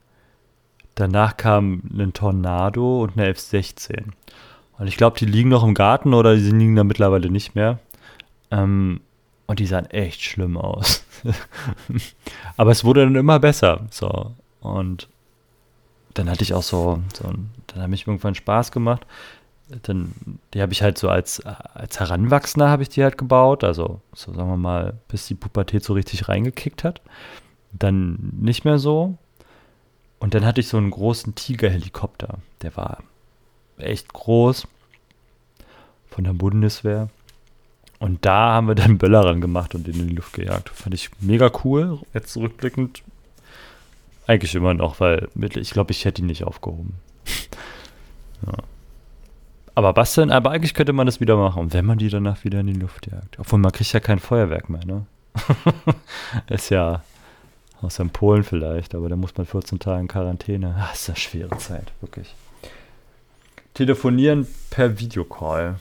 [0.94, 4.04] Danach kam ein Tornado und eine F-16.
[4.78, 7.78] Und ich glaube, die liegen noch im Garten oder die liegen da mittlerweile nicht mehr.
[8.50, 9.00] Ähm,
[9.46, 11.04] und die sahen echt schlimm aus.
[12.56, 13.86] Aber es wurde dann immer besser.
[13.90, 14.32] So.
[14.60, 15.08] Und
[16.14, 17.32] dann hatte ich auch so, so
[17.66, 19.06] dann habe ich irgendwann Spaß gemacht
[19.82, 20.14] dann,
[20.52, 24.32] die habe ich halt so als, als Heranwachsender habe ich die halt gebaut, also so
[24.32, 27.00] sagen wir mal, bis die Pubertät so richtig reingekickt hat.
[27.72, 29.18] Dann nicht mehr so.
[30.24, 32.38] Und dann hatte ich so einen großen Tiger-Helikopter.
[32.62, 33.02] Der war
[33.76, 34.66] echt groß.
[36.08, 37.10] Von der Bundeswehr.
[37.98, 40.70] Und da haben wir dann Böller ran gemacht und in die Luft gejagt.
[40.70, 41.98] Fand ich mega cool.
[42.14, 43.02] Jetzt zurückblickend.
[44.26, 46.94] Eigentlich immer noch, weil ich glaube, ich hätte ihn nicht aufgehoben.
[48.46, 48.54] ja.
[49.74, 52.68] Aber basteln, aber eigentlich könnte man das wieder machen, wenn man die danach wieder in
[52.68, 53.38] die Luft jagt.
[53.38, 55.04] Obwohl man kriegt ja kein Feuerwerk mehr, ne?
[56.46, 57.02] ist ja
[57.84, 60.74] aus in Polen vielleicht, aber da muss man 14 Tage in Quarantäne.
[60.78, 62.34] Ach, ist eine schwere Zeit, wirklich.
[63.74, 65.76] Telefonieren per Videocall.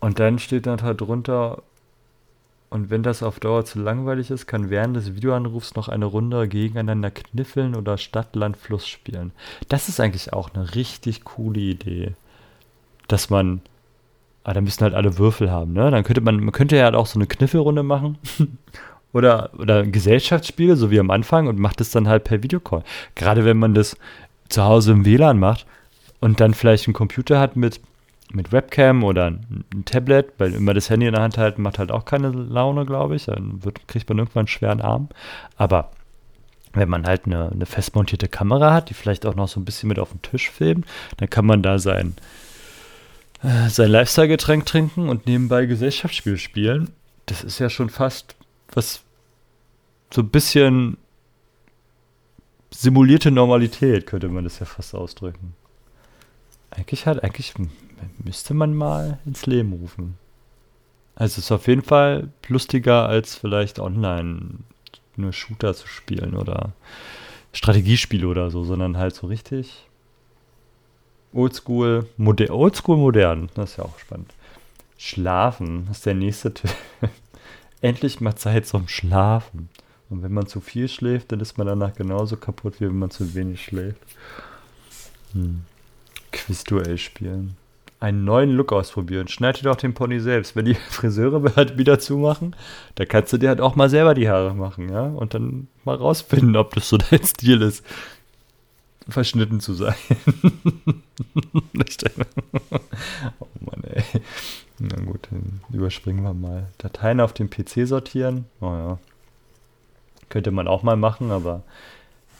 [0.00, 1.62] Und dann steht dann halt drunter,
[2.70, 6.48] und wenn das auf Dauer zu langweilig ist, kann während des Videoanrufs noch eine Runde
[6.48, 9.32] gegeneinander kniffeln oder Stadt, Land, Fluss spielen.
[9.68, 12.12] Das ist eigentlich auch eine richtig coole Idee.
[13.06, 13.62] Dass man.
[14.44, 15.90] Ah, da müssen halt alle Würfel haben, ne?
[15.90, 18.18] Dann könnte man, man könnte ja halt auch so eine Kniffelrunde machen.
[19.12, 22.82] oder, oder Gesellschaftsspiele, so wie am Anfang, und macht es dann halt per Videocall.
[23.14, 23.96] Gerade wenn man das
[24.48, 25.66] zu Hause im WLAN macht
[26.20, 27.80] und dann vielleicht einen Computer hat mit
[28.32, 31.90] mit Webcam oder ein, Tablet, weil immer das Handy in der Hand halten macht halt
[31.90, 33.24] auch keine Laune, glaube ich.
[33.24, 35.08] Dann wird, kriegt man irgendwann einen schweren Arm.
[35.56, 35.90] Aber
[36.72, 39.88] wenn man halt eine, eine festmontierte Kamera hat, die vielleicht auch noch so ein bisschen
[39.88, 42.14] mit auf den Tisch filmt, dann kann man da sein,
[43.42, 46.90] äh, sein Lifestyle-Getränk trinken und nebenbei Gesellschaftsspiel spielen.
[47.26, 48.36] Das ist ja schon fast
[48.72, 49.02] was
[50.12, 50.96] so ein bisschen
[52.70, 55.54] simulierte Normalität, könnte man das ja fast ausdrücken.
[56.70, 57.54] Eigentlich hat, eigentlich
[58.22, 60.18] müsste man mal ins Leben rufen.
[61.14, 64.60] Also es ist auf jeden Fall lustiger als vielleicht online
[65.16, 66.72] nur Shooter zu spielen oder
[67.52, 69.86] Strategiespiele oder so, sondern halt so richtig
[71.32, 73.50] oldschool, moder oldschool modern.
[73.54, 74.32] Das ist ja auch spannend.
[74.96, 76.70] Schlafen ist der nächste Tipp.
[77.80, 79.68] Endlich mal Zeit zum Schlafen.
[80.10, 83.10] Und wenn man zu viel schläft, dann ist man danach genauso kaputt, wie wenn man
[83.10, 84.00] zu wenig schläft.
[85.32, 85.62] Hm.
[86.32, 87.56] Quizduell spielen
[88.00, 89.28] einen neuen Look ausprobieren.
[89.28, 90.54] Schneid dir doch den Pony selbst.
[90.56, 92.54] Wenn die Friseure halt wieder zumachen,
[92.94, 95.02] da kannst du dir halt auch mal selber die Haare machen, ja?
[95.02, 97.84] Und dann mal rausfinden, ob das so dein Stil ist,
[99.08, 99.94] verschnitten zu sein.
[103.40, 104.04] oh Mann, ey.
[104.78, 106.68] Na gut, dann überspringen wir mal.
[106.78, 108.46] Dateien auf dem PC sortieren.
[108.60, 108.98] Oh ja.
[110.28, 111.62] Könnte man auch mal machen, aber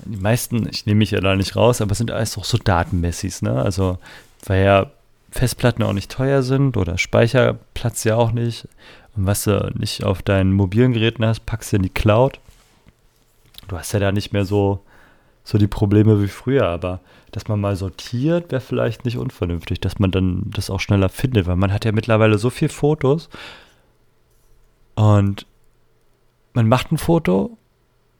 [0.05, 3.43] die meisten, ich nehme mich ja da nicht raus, aber sind alles auch so Datenmessis,
[3.43, 3.61] ne?
[3.63, 3.99] Also,
[4.45, 4.91] weil ja
[5.31, 8.69] Festplatten auch nicht teuer sind oder Speicherplatz ja auch nicht.
[9.17, 12.39] Und was du nicht auf deinen mobilen Geräten hast, packst du in die Cloud.
[13.67, 14.81] Du hast ja da nicht mehr so,
[15.49, 17.01] so die Probleme wie früher, aber
[17.33, 21.47] dass man mal sortiert, wäre vielleicht nicht unvernünftig, dass man dann das auch schneller findet,
[21.47, 23.31] weil man hat ja mittlerweile so viele Fotos
[24.95, 25.47] und
[26.53, 27.57] man macht ein Foto,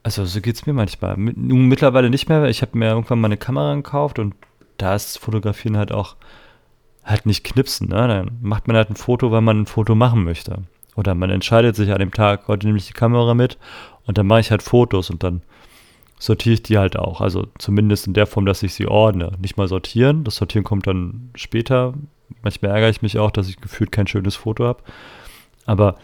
[0.01, 1.17] also so geht es mir manchmal.
[1.17, 4.33] Mittlerweile nicht mehr, ich habe mir irgendwann mal eine Kamera gekauft und
[4.77, 6.15] da ist Fotografieren halt auch
[7.03, 7.89] halt nicht knipsen.
[7.89, 8.07] Ne?
[8.07, 10.63] Dann macht man halt ein Foto, weil man ein Foto machen möchte.
[10.95, 13.59] Oder man entscheidet sich an dem Tag, heute nehme ich die Kamera mit
[14.07, 15.43] und dann mache ich halt Fotos und dann
[16.19, 17.21] sortiere ich die halt auch.
[17.21, 19.31] Also zumindest in der Form, dass ich sie ordne.
[19.41, 20.23] Nicht mal sortieren.
[20.23, 21.95] Das Sortieren kommt dann später
[22.41, 24.83] Manchmal ärgere ich mich auch, dass ich gefühlt kein schönes Foto habe.
[25.65, 25.95] Aber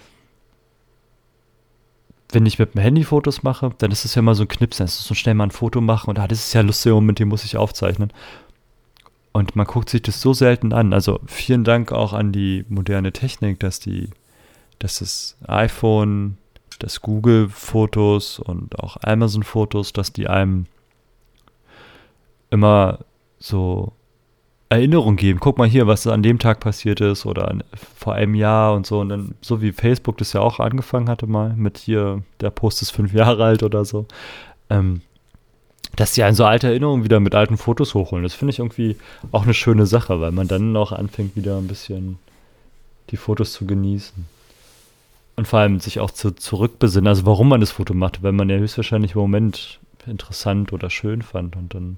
[2.32, 4.78] wenn ich mit dem Handy Fotos mache, dann ist es ja immer so ein Knips,
[4.78, 6.94] dann ist es so schnell mal ein Foto machen und ah, das ist ja lustig,
[7.00, 8.12] mit dem muss ich aufzeichnen.
[9.32, 10.94] Und man guckt sich das so selten an.
[10.94, 14.10] Also vielen Dank auch an die moderne Technik, dass die,
[14.80, 16.38] dass das iPhone,
[16.80, 20.66] das Google Fotos und auch Amazon Fotos, dass die einem
[22.50, 23.00] immer
[23.40, 23.94] so
[24.70, 25.40] Erinnerung geben.
[25.40, 27.64] Guck mal hier, was an dem Tag passiert ist oder an,
[27.96, 29.00] vor einem Jahr und so.
[29.00, 32.82] Und dann, so wie Facebook das ja auch angefangen hatte mal mit hier, der Post
[32.82, 34.06] ist fünf Jahre alt oder so.
[34.70, 35.02] Ähm,
[35.96, 38.24] dass die einen so alte Erinnerungen wieder mit alten Fotos hochholen.
[38.24, 38.98] Das finde ich irgendwie
[39.32, 42.18] auch eine schöne Sache, weil man dann auch anfängt, wieder ein bisschen
[43.12, 44.26] die Fotos zu genießen.
[45.36, 48.50] Und vor allem sich auch zu, zurückbesinnen, also warum man das Foto macht, weil man
[48.50, 51.56] ja höchstwahrscheinlich im Moment interessant oder schön fand.
[51.56, 51.98] Und dann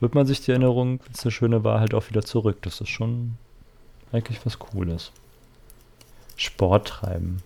[0.00, 2.58] holt man sich die Erinnerung, wenn es eine schöne war, halt auch wieder zurück.
[2.62, 3.38] Das ist schon
[4.12, 5.12] eigentlich was Cooles.
[6.36, 7.42] Sport treiben.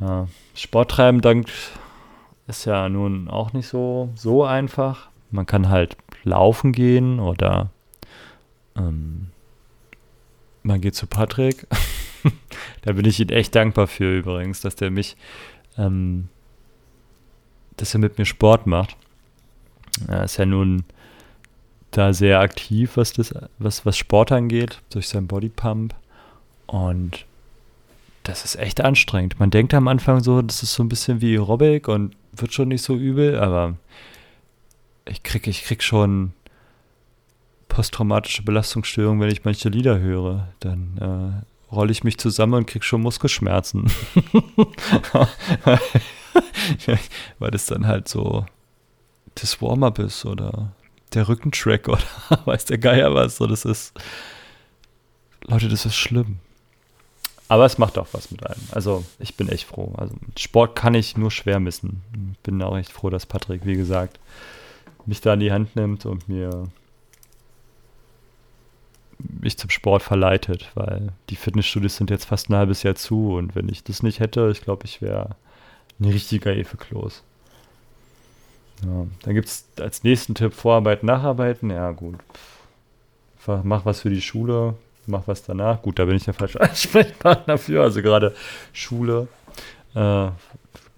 [0.00, 1.48] Ja, Sport treiben dank
[2.46, 5.08] ist ja nun auch nicht so, so einfach.
[5.30, 7.70] Man kann halt laufen gehen oder
[8.76, 9.28] ähm,
[10.62, 11.66] man geht zu Patrick.
[12.82, 15.16] da bin ich ihm echt dankbar für übrigens, dass der mich,
[15.78, 16.28] ähm,
[17.76, 18.96] dass er mit mir Sport macht.
[20.08, 20.84] Er ist ja nun
[21.90, 25.94] da sehr aktiv, was das, was, was Sport angeht, durch seinen Bodypump.
[26.66, 27.24] Und
[28.24, 29.38] das ist echt anstrengend.
[29.38, 32.68] Man denkt am Anfang so, das ist so ein bisschen wie Aerobic und wird schon
[32.68, 33.76] nicht so übel, aber
[35.06, 36.32] ich krieg, ich krieg schon
[37.68, 40.48] posttraumatische Belastungsstörung, wenn ich manche Lieder höre.
[40.60, 43.90] Dann äh, rolle ich mich zusammen und krieg schon Muskelschmerzen.
[47.38, 48.46] Weil das dann halt so
[49.34, 50.72] das Warm-up ist oder
[51.12, 52.02] der Rückentrack oder
[52.44, 53.36] weiß der Geier was.
[53.36, 53.94] So, das ist.
[55.46, 56.38] Leute, das ist schlimm.
[57.48, 58.60] Aber es macht auch was mit einem.
[58.70, 59.92] Also ich bin echt froh.
[59.96, 62.02] Also Sport kann ich nur schwer missen.
[62.32, 64.18] Ich bin auch echt froh, dass Patrick, wie gesagt,
[65.04, 66.68] mich da in die Hand nimmt und mir
[69.18, 73.54] mich zum Sport verleitet, weil die Fitnessstudios sind jetzt fast ein halbes Jahr zu und
[73.54, 75.36] wenn ich das nicht hätte, ich glaube, ich wäre
[76.00, 77.22] ein richtiger Efeklos.
[78.82, 81.70] Ja, dann gibt es als nächsten Tipp Vorarbeiten, Nacharbeiten.
[81.70, 82.16] Ja, gut.
[83.62, 84.74] Mach was für die Schule,
[85.06, 85.82] mach was danach.
[85.82, 87.82] Gut, da bin ich der falsche Ansprechpartner für.
[87.82, 88.34] Also gerade
[88.72, 89.28] Schule,
[89.94, 90.28] äh,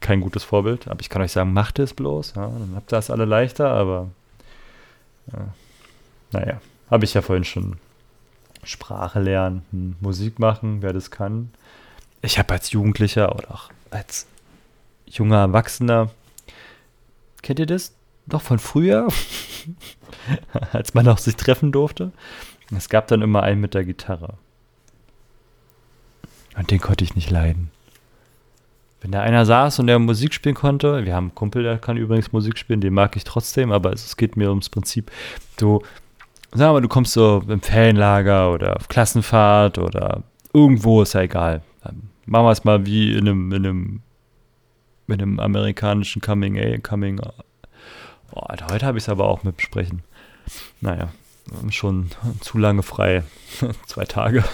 [0.00, 0.88] kein gutes Vorbild.
[0.88, 2.34] Aber ich kann euch sagen, macht es bloß.
[2.36, 4.08] Ja, dann habt ihr das alle leichter, aber
[5.32, 5.38] äh,
[6.32, 7.76] naja, habe ich ja vorhin schon.
[8.66, 11.50] Sprache lernen, hm, Musik machen, wer das kann.
[12.22, 14.26] Ich habe als Jugendlicher oder auch als
[15.06, 16.10] junger Erwachsener
[17.46, 17.94] Kennt ihr das?
[18.26, 19.06] Doch von früher,
[20.72, 22.10] als man auch sich treffen durfte.
[22.76, 24.34] Es gab dann immer einen mit der Gitarre.
[26.56, 27.70] Und den konnte ich nicht leiden.
[29.00, 31.96] Wenn da einer saß und der Musik spielen konnte, wir haben einen Kumpel, der kann
[31.96, 35.12] übrigens Musik spielen, den mag ich trotzdem, aber es geht mir ums Prinzip,
[35.56, 35.84] du,
[36.52, 41.62] sag mal, du kommst so im Ferienlager oder auf Klassenfahrt oder irgendwo, ist ja egal.
[41.82, 44.02] Dann machen wir es mal wie in einem, in einem
[45.06, 47.20] mit dem amerikanischen Coming A, Coming.
[48.32, 50.02] Oh, Alter, heute habe ich es aber auch mit besprechen.
[50.80, 51.08] Naja,
[51.70, 53.22] schon zu lange frei.
[53.86, 54.44] Zwei Tage.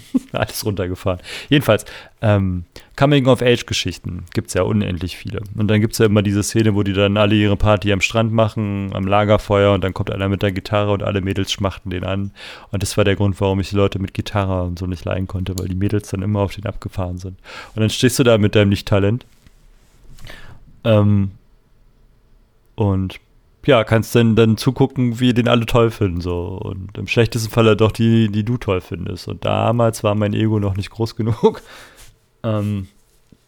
[0.32, 1.20] Alles runtergefahren.
[1.48, 1.84] Jedenfalls,
[2.20, 2.64] ähm,
[2.96, 5.40] Coming-of-Age-Geschichten gibt es ja unendlich viele.
[5.56, 8.00] Und dann gibt es ja immer diese Szene, wo die dann alle ihre Party am
[8.00, 11.90] Strand machen, am Lagerfeuer und dann kommt einer mit der Gitarre und alle Mädels schmachten
[11.90, 12.32] den an.
[12.70, 15.26] Und das war der Grund, warum ich die Leute mit Gitarre und so nicht leiden
[15.26, 17.38] konnte, weil die Mädels dann immer auf den abgefahren sind.
[17.74, 19.24] Und dann stehst du da mit deinem Nicht-Talent
[20.84, 21.32] ähm,
[22.74, 23.20] und
[23.66, 26.20] ja, kannst dann, dann zugucken, wie den alle toll finden.
[26.20, 26.58] So.
[26.62, 29.28] Und im schlechtesten Falle doch die, die du toll findest.
[29.28, 31.62] Und damals war mein Ego noch nicht groß genug,
[32.42, 32.88] ähm,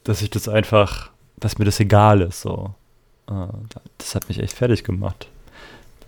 [0.04, 2.40] dass ich das einfach, dass mir das egal ist.
[2.40, 2.74] So.
[3.28, 3.46] Äh,
[3.98, 5.28] das hat mich echt fertig gemacht.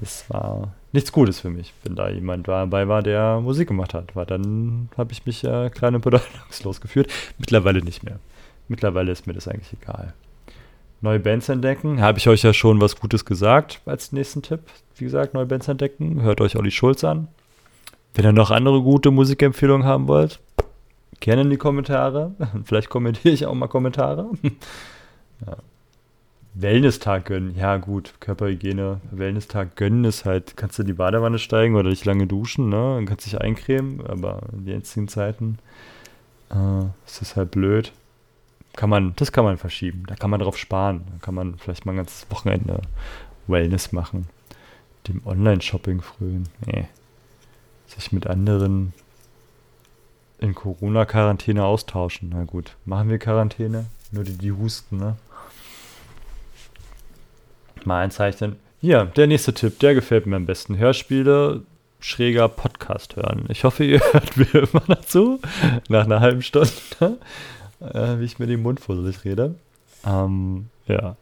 [0.00, 4.14] Das war nichts Gutes für mich, wenn da jemand dabei war, der Musik gemacht hat.
[4.14, 7.10] Weil dann habe ich mich äh, klein und bedeutungslos gefühlt.
[7.38, 8.18] Mittlerweile nicht mehr.
[8.68, 10.12] Mittlerweile ist mir das eigentlich egal
[11.00, 12.00] neue Bands entdecken.
[12.00, 14.60] Habe ich euch ja schon was Gutes gesagt als nächsten Tipp.
[14.96, 16.22] Wie gesagt, neue Bands entdecken.
[16.22, 17.28] Hört euch Olli Schulz an.
[18.14, 20.40] Wenn ihr noch andere gute Musikempfehlungen haben wollt,
[21.20, 22.34] gerne in die Kommentare.
[22.64, 24.30] Vielleicht kommentiere ich auch mal Kommentare.
[25.46, 25.56] ja.
[26.58, 27.54] Wellness-Tag gönnen.
[27.54, 29.02] Ja, gut, Körperhygiene.
[29.10, 32.94] Wellness-Tag gönnen ist halt, kannst du in die Badewanne steigen oder nicht lange duschen, ne?
[32.96, 35.58] Dann kannst du dich eincremen, aber in den jetzigen Zeiten
[36.48, 37.92] äh, ist das halt blöd
[38.76, 40.04] kann man, das kann man verschieben.
[40.06, 41.04] Da kann man drauf sparen.
[41.10, 42.82] Da kann man vielleicht mal ein ganzes Wochenende
[43.46, 44.28] Wellness machen.
[45.08, 46.48] Dem Online-Shopping frühen.
[46.64, 46.86] Nee.
[47.86, 48.92] sich mit anderen
[50.38, 52.30] in Corona-Quarantäne austauschen.
[52.34, 53.86] Na gut, machen wir Quarantäne?
[54.12, 55.16] Nur die, die husten, ne?
[57.84, 58.56] Mal einzeichnen.
[58.80, 60.76] Hier, der nächste Tipp, der gefällt mir am besten.
[60.76, 61.62] Hörspiele,
[62.00, 63.46] schräger Podcast hören.
[63.48, 65.40] Ich hoffe, ihr hört mir immer dazu.
[65.88, 67.18] Nach einer halben Stunde,
[67.80, 69.54] äh, wie ich mir den Mund fusselig rede.
[70.04, 71.16] Ähm, ja.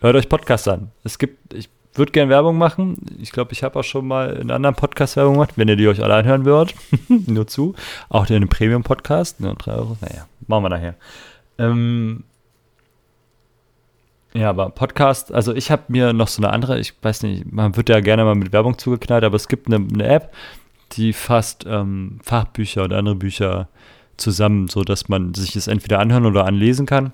[0.00, 0.90] Hört euch Podcasts an.
[1.04, 2.96] Es gibt, ich würde gerne Werbung machen.
[3.20, 5.88] Ich glaube, ich habe auch schon mal in anderen Podcasts Werbung gemacht, wenn ihr die
[5.88, 6.74] euch alle anhören würdet.
[7.26, 7.74] Nur zu.
[8.08, 9.40] Auch den Premium-Podcast.
[9.40, 9.96] Nur 3 Euro.
[10.00, 10.94] Naja, machen wir nachher.
[11.58, 12.24] Ähm,
[14.34, 17.76] ja, aber Podcast, also ich habe mir noch so eine andere, ich weiß nicht, man
[17.76, 20.34] wird ja gerne mal mit Werbung zugeknallt, aber es gibt eine, eine App,
[20.92, 23.68] die fasst ähm, Fachbücher und andere Bücher
[24.18, 27.12] zusammen, sodass man sich es entweder anhören oder anlesen kann.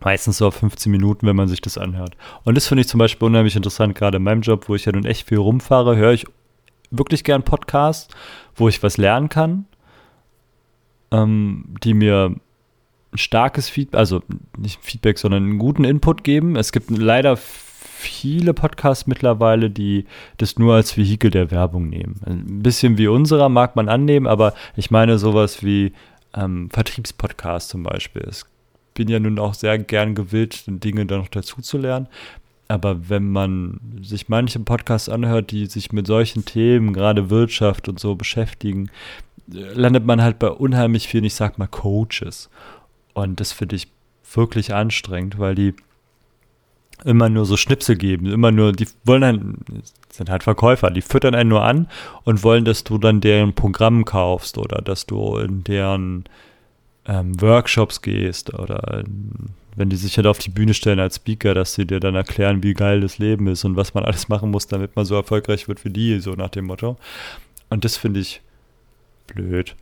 [0.00, 2.16] Meistens so auf 15 Minuten, wenn man sich das anhört.
[2.44, 4.92] Und das finde ich zum Beispiel unheimlich interessant, gerade in meinem Job, wo ich ja
[4.92, 6.26] nun echt viel rumfahre, höre ich
[6.90, 8.14] wirklich gern Podcasts,
[8.54, 9.66] wo ich was lernen kann,
[11.10, 12.34] ähm, die mir
[13.12, 14.22] ein starkes Feedback, also
[14.58, 16.56] nicht Feedback, sondern einen guten Input geben.
[16.56, 17.38] Es gibt leider
[18.02, 22.20] viele Podcasts mittlerweile, die das nur als Vehikel der Werbung nehmen.
[22.26, 25.92] Ein bisschen wie unserer mag man annehmen, aber ich meine sowas wie
[26.34, 28.26] ähm, Vertriebspodcast zum Beispiel.
[28.30, 28.42] Ich
[28.94, 32.08] bin ja nun auch sehr gern gewillt, Dinge da noch dazu zu lernen.
[32.68, 38.00] Aber wenn man sich manche Podcasts anhört, die sich mit solchen Themen, gerade Wirtschaft und
[38.00, 38.90] so beschäftigen,
[39.46, 42.48] landet man halt bei unheimlich vielen, ich sag mal, Coaches.
[43.14, 43.88] Und das finde ich
[44.32, 45.74] wirklich anstrengend, weil die
[47.04, 49.58] immer nur so Schnipsel geben, immer nur, die wollen dann,
[50.10, 51.88] sind halt Verkäufer, die füttern einen nur an
[52.24, 56.24] und wollen, dass du dann deren Programm kaufst oder dass du in deren
[57.06, 59.04] ähm, Workshops gehst oder
[59.74, 62.62] wenn die sich halt auf die Bühne stellen als Speaker, dass sie dir dann erklären,
[62.62, 65.66] wie geil das Leben ist und was man alles machen muss, damit man so erfolgreich
[65.68, 66.96] wird wie die, so nach dem Motto.
[67.70, 68.42] Und das finde ich
[69.26, 69.74] blöd.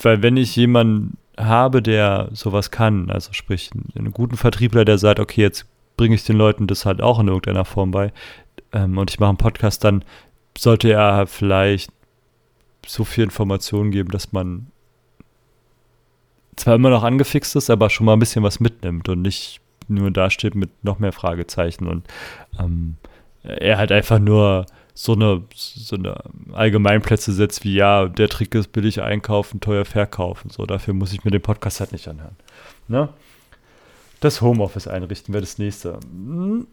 [0.00, 5.18] Weil wenn ich jemanden habe, der sowas kann, also sprich einen guten Vertriebler, der sagt,
[5.18, 5.66] okay, jetzt
[6.02, 8.12] bringe ich den Leuten das halt auch in irgendeiner Form bei
[8.72, 10.04] ähm, und ich mache einen Podcast, dann
[10.58, 11.92] sollte er vielleicht
[12.84, 14.66] so viel Informationen geben, dass man
[16.56, 20.10] zwar immer noch angefixt ist, aber schon mal ein bisschen was mitnimmt und nicht nur
[20.10, 22.08] dasteht mit noch mehr Fragezeichen und
[22.58, 22.96] ähm,
[23.44, 26.16] er halt einfach nur so eine, so eine
[26.52, 30.50] Allgemeinplätze setzt wie, ja, der Trick ist billig einkaufen, teuer verkaufen.
[30.50, 32.36] So, dafür muss ich mir den Podcast halt nicht anhören.
[32.88, 33.08] Ne?
[34.22, 35.98] Das Homeoffice einrichten wäre das nächste.
[36.12, 36.68] Hm,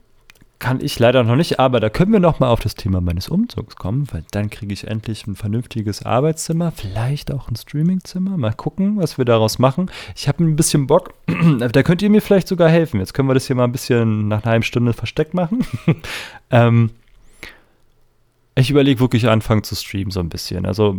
[0.60, 3.28] kann ich leider noch nicht, aber da können wir noch mal auf das Thema meines
[3.28, 8.38] Umzugs kommen, weil dann kriege ich endlich ein vernünftiges Arbeitszimmer, vielleicht auch ein Streamingzimmer.
[8.38, 9.90] Mal gucken, was wir daraus machen.
[10.16, 11.16] Ich habe ein bisschen Bock.
[11.60, 13.00] da könnt ihr mir vielleicht sogar helfen.
[13.00, 15.66] Jetzt können wir das hier mal ein bisschen nach einer halben Stunde versteckt machen.
[16.52, 16.92] ähm,
[18.54, 20.68] ich überlege wirklich anfangen zu streamen so ein bisschen.
[20.68, 20.98] Also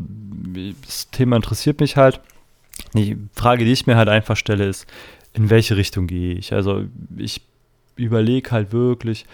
[0.84, 2.20] das Thema interessiert mich halt.
[2.94, 4.86] Die Frage, die ich mir halt einfach stelle, ist,
[5.32, 6.52] in welche Richtung gehe ich?
[6.52, 6.84] Also
[7.16, 7.42] ich
[7.96, 9.26] überlege halt wirklich,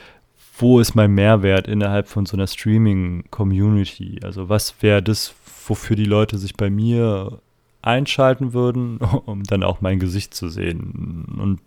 [0.58, 4.20] wo ist mein Mehrwert innerhalb von so einer Streaming-Community?
[4.22, 5.34] Also was wäre das,
[5.66, 7.40] wofür die Leute sich bei mir
[7.82, 11.60] einschalten würden, um dann auch mein Gesicht zu sehen und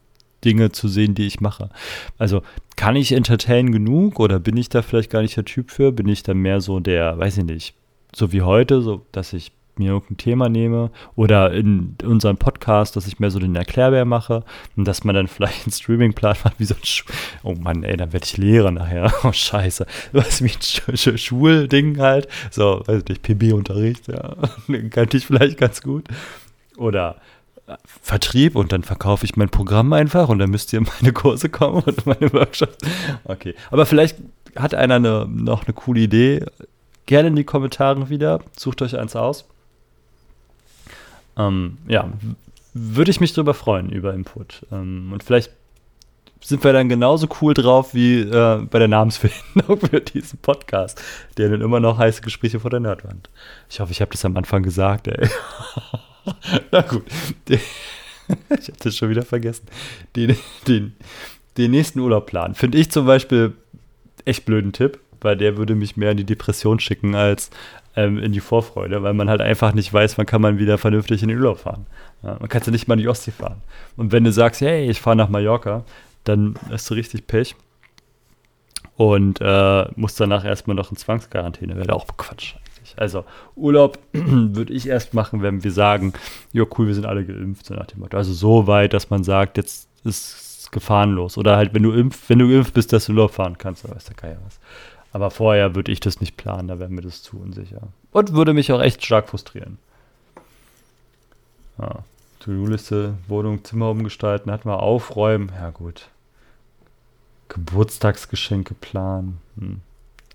[0.46, 1.70] Dinge zu sehen, die ich mache.
[2.18, 2.42] Also
[2.78, 5.92] kann ich entertain genug oder bin ich da vielleicht gar nicht der Typ für?
[5.92, 7.76] Bin ich da mehr so der, weiß ich nicht,
[8.16, 13.08] so wie heute, so dass ich mir irgendein Thema nehme oder in unserem Podcast, dass
[13.08, 14.44] ich mehr so den Erklärbär mache
[14.76, 17.06] und dass man dann vielleicht einen Streamingplan macht, wie so ein Schu
[17.44, 19.14] Oh Mann, ey, dann werde ich Lehrer nachher.
[19.24, 19.86] Oh Scheiße.
[20.12, 22.28] Was wie ein Sch Sch Schulding halt.
[22.52, 24.36] So, weiß ich nicht, PB-Unterricht, ja.
[24.90, 26.08] Kannte ich vielleicht ganz gut.
[26.78, 27.18] Oder
[28.02, 31.50] Vertrieb und dann verkaufe ich mein Programm einfach und dann müsst ihr in meine Kurse
[31.50, 32.78] kommen und meine Workshops.
[33.26, 34.18] Okay, aber vielleicht
[34.56, 36.46] hat einer eine, noch eine coole Idee.
[37.06, 38.40] Gerne in die Kommentare wieder.
[38.58, 39.46] Sucht euch eins aus.
[41.40, 42.12] Ähm, ja,
[42.74, 44.66] würde ich mich darüber freuen, über Input.
[44.72, 45.52] Ähm, und vielleicht
[46.42, 51.02] sind wir dann genauso cool drauf wie äh, bei der Namensfindung für diesen Podcast,
[51.38, 53.30] der dann immer noch heiße Gespräche vor der Nerdwand.
[53.70, 55.28] Ich hoffe, ich habe das am Anfang gesagt, ey.
[56.72, 57.04] Na gut.
[57.48, 57.60] ich
[58.50, 59.66] habe das schon wieder vergessen.
[60.16, 60.38] Den,
[60.68, 60.94] den,
[61.58, 63.54] den nächsten Urlaubplan finde ich zum Beispiel
[64.26, 67.50] echt blöden Tipp, weil der würde mich mehr in die Depression schicken als
[68.00, 71.22] ähm, in die Vorfreude, weil man halt einfach nicht weiß, wann kann man wieder vernünftig
[71.22, 71.86] in den Urlaub fahren.
[72.24, 73.62] Ja, man kann ja nicht mal in die Ostsee fahren.
[73.98, 75.84] Und wenn du sagst, hey, ich fahre nach Mallorca,
[76.24, 77.56] dann hast du richtig Pech
[78.96, 81.76] und äh, musst danach erstmal noch in Zwangsquarantäne.
[81.76, 82.56] Wäre auch Quatsch.
[82.98, 83.24] Also
[83.56, 86.14] Urlaub würde ich erst machen, wenn wir sagen,
[86.52, 88.18] ja cool, wir sind alle geimpft, so nach dem Motto.
[88.18, 91.38] Also so weit, dass man sagt, jetzt ist gefahrenlos.
[91.38, 93.96] Oder halt, wenn du impf, wenn du geimpft bist, dass du Urlaub fahren kannst, oder
[93.96, 94.60] weiß der Geier was.
[95.12, 97.82] Aber vorher würde ich das nicht planen, da wäre mir das zu unsicher.
[98.12, 99.78] Und würde mich auch echt stark frustrieren.
[101.80, 102.04] Ja.
[102.40, 105.52] To-Do-Liste, Wohnung, Zimmer umgestalten, hatten wir aufräumen.
[105.56, 106.10] Ja, gut.
[107.50, 109.40] Geburtstagsgeschenke planen.
[109.58, 109.82] Hm.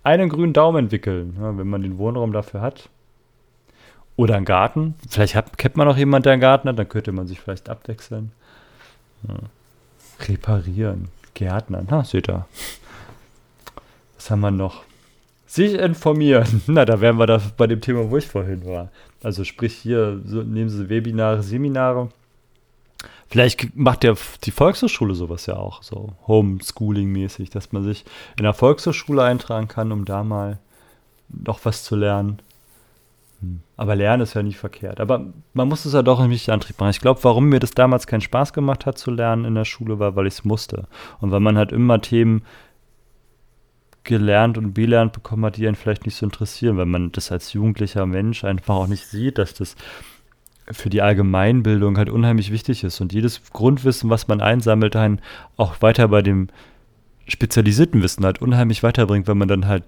[0.02, 2.90] Einen grünen Daumen entwickeln, ja, wenn man den Wohnraum dafür hat.
[4.16, 4.94] Oder einen Garten.
[5.08, 7.68] Vielleicht hat, kennt man noch jemanden, der einen Garten hat, dann könnte man sich vielleicht
[7.68, 8.32] abwechseln.
[9.26, 9.36] Ja.
[10.28, 11.08] Reparieren.
[11.32, 11.88] Gärtnern.
[11.90, 12.46] Na, seht ihr.
[14.24, 14.84] Was haben wir noch?
[15.44, 16.62] Sich informieren.
[16.66, 18.88] Na, da wären wir da bei dem Thema, wo ich vorhin war.
[19.22, 22.08] Also sprich hier, so, nehmen Sie Webinare, Seminare.
[23.28, 24.14] Vielleicht macht ja
[24.44, 28.06] die Volkshochschule sowas ja auch, so Homeschooling-mäßig, dass man sich
[28.38, 30.58] in der Volkshochschule eintragen kann, um da mal
[31.28, 32.38] noch was zu lernen.
[33.40, 33.60] Hm.
[33.76, 35.00] Aber Lernen ist ja nicht verkehrt.
[35.00, 36.92] Aber man muss es ja doch nicht Antrieb machen.
[36.92, 39.98] Ich glaube, warum mir das damals keinen Spaß gemacht hat zu lernen in der Schule,
[39.98, 40.86] war, weil ich es musste.
[41.20, 42.42] Und weil man halt immer Themen
[44.04, 47.52] gelernt und belernt bekommen hat, die einen vielleicht nicht so interessieren, weil man das als
[47.52, 49.76] jugendlicher Mensch einfach auch nicht sieht, dass das
[50.70, 55.20] für die Allgemeinbildung halt unheimlich wichtig ist und jedes Grundwissen, was man einsammelt, einen
[55.56, 56.48] auch weiter bei dem
[57.26, 59.84] spezialisierten Wissen halt unheimlich weiterbringt, weil man dann halt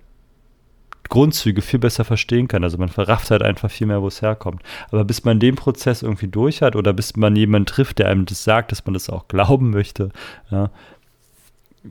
[1.09, 2.65] Grundzüge viel besser verstehen kann.
[2.65, 4.63] Also man verrafft halt einfach viel mehr, wo es herkommt.
[4.91, 8.27] Aber bis man den Prozess irgendwie durch hat oder bis man jemanden trifft, der einem
[8.27, 10.11] das sagt, dass man das auch glauben möchte,
[10.51, 10.71] ja,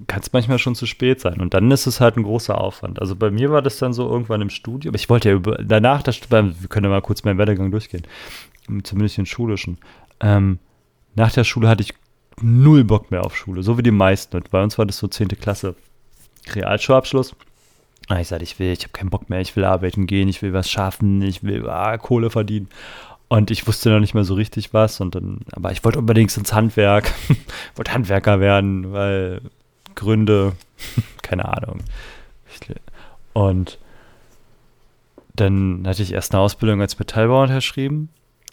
[0.07, 1.39] kann es manchmal schon zu spät sein.
[1.39, 2.99] Und dann ist es halt ein großer Aufwand.
[2.99, 4.95] Also bei mir war das dann so irgendwann im Studium.
[4.95, 8.03] Ich wollte ja über, danach, das, wir können ja mal kurz meinen Werdegang durchgehen.
[8.83, 9.77] Zumindest den schulischen.
[10.19, 10.59] Ähm,
[11.15, 11.93] nach der Schule hatte ich
[12.41, 14.35] null Bock mehr auf Schule, so wie die meisten.
[14.37, 15.29] Und bei uns war das so 10.
[15.29, 15.75] Klasse
[16.53, 17.35] Realschulabschluss.
[18.09, 20.41] Und ich sagte, ich will, ich habe keinen Bock mehr, ich will arbeiten gehen, ich
[20.41, 22.69] will was schaffen, ich will ah, Kohle verdienen.
[23.27, 25.01] Und ich wusste noch nicht mehr so richtig was.
[25.01, 27.11] Und dann, aber ich wollte unbedingt ins Handwerk,
[27.75, 29.41] wollte Handwerker werden, weil
[29.95, 30.53] Gründe,
[31.21, 31.79] keine Ahnung.
[33.33, 33.79] Und
[35.35, 38.09] dann hatte ich erst eine Ausbildung als Metallbauer unterschrieben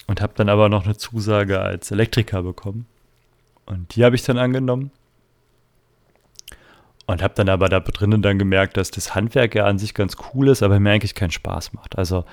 [0.06, 2.86] und habe dann aber noch eine Zusage als Elektriker bekommen.
[3.66, 4.90] Und die habe ich dann angenommen.
[7.06, 10.16] Und habe dann aber da drinnen dann gemerkt, dass das Handwerk ja an sich ganz
[10.34, 11.98] cool ist, aber mir eigentlich keinen Spaß macht.
[11.98, 12.24] Also,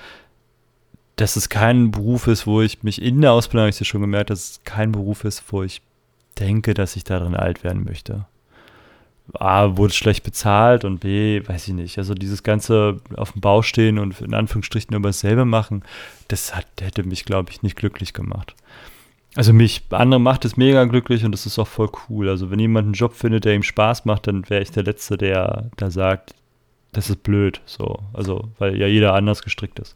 [1.15, 4.01] dass es kein Beruf ist, wo ich mich in der Ausbildung, habe ich ja schon
[4.01, 5.81] gemerkt, dass es kein Beruf ist, wo ich
[6.39, 8.25] denke, dass ich darin alt werden möchte.
[9.33, 11.97] A, wurde schlecht bezahlt und B, weiß ich nicht.
[11.97, 15.83] Also dieses ganze auf dem Bau stehen und in Anführungsstrichen über dasselbe machen,
[16.27, 18.55] das hat, hätte mich, glaube ich, nicht glücklich gemacht.
[19.35, 22.29] Also mich, andere macht es mega glücklich und das ist auch voll cool.
[22.29, 25.17] Also wenn jemand einen Job findet, der ihm Spaß macht, dann wäre ich der Letzte,
[25.17, 26.33] der da sagt,
[26.91, 27.99] das ist blöd, so.
[28.13, 29.95] Also, weil ja jeder anders gestrickt ist.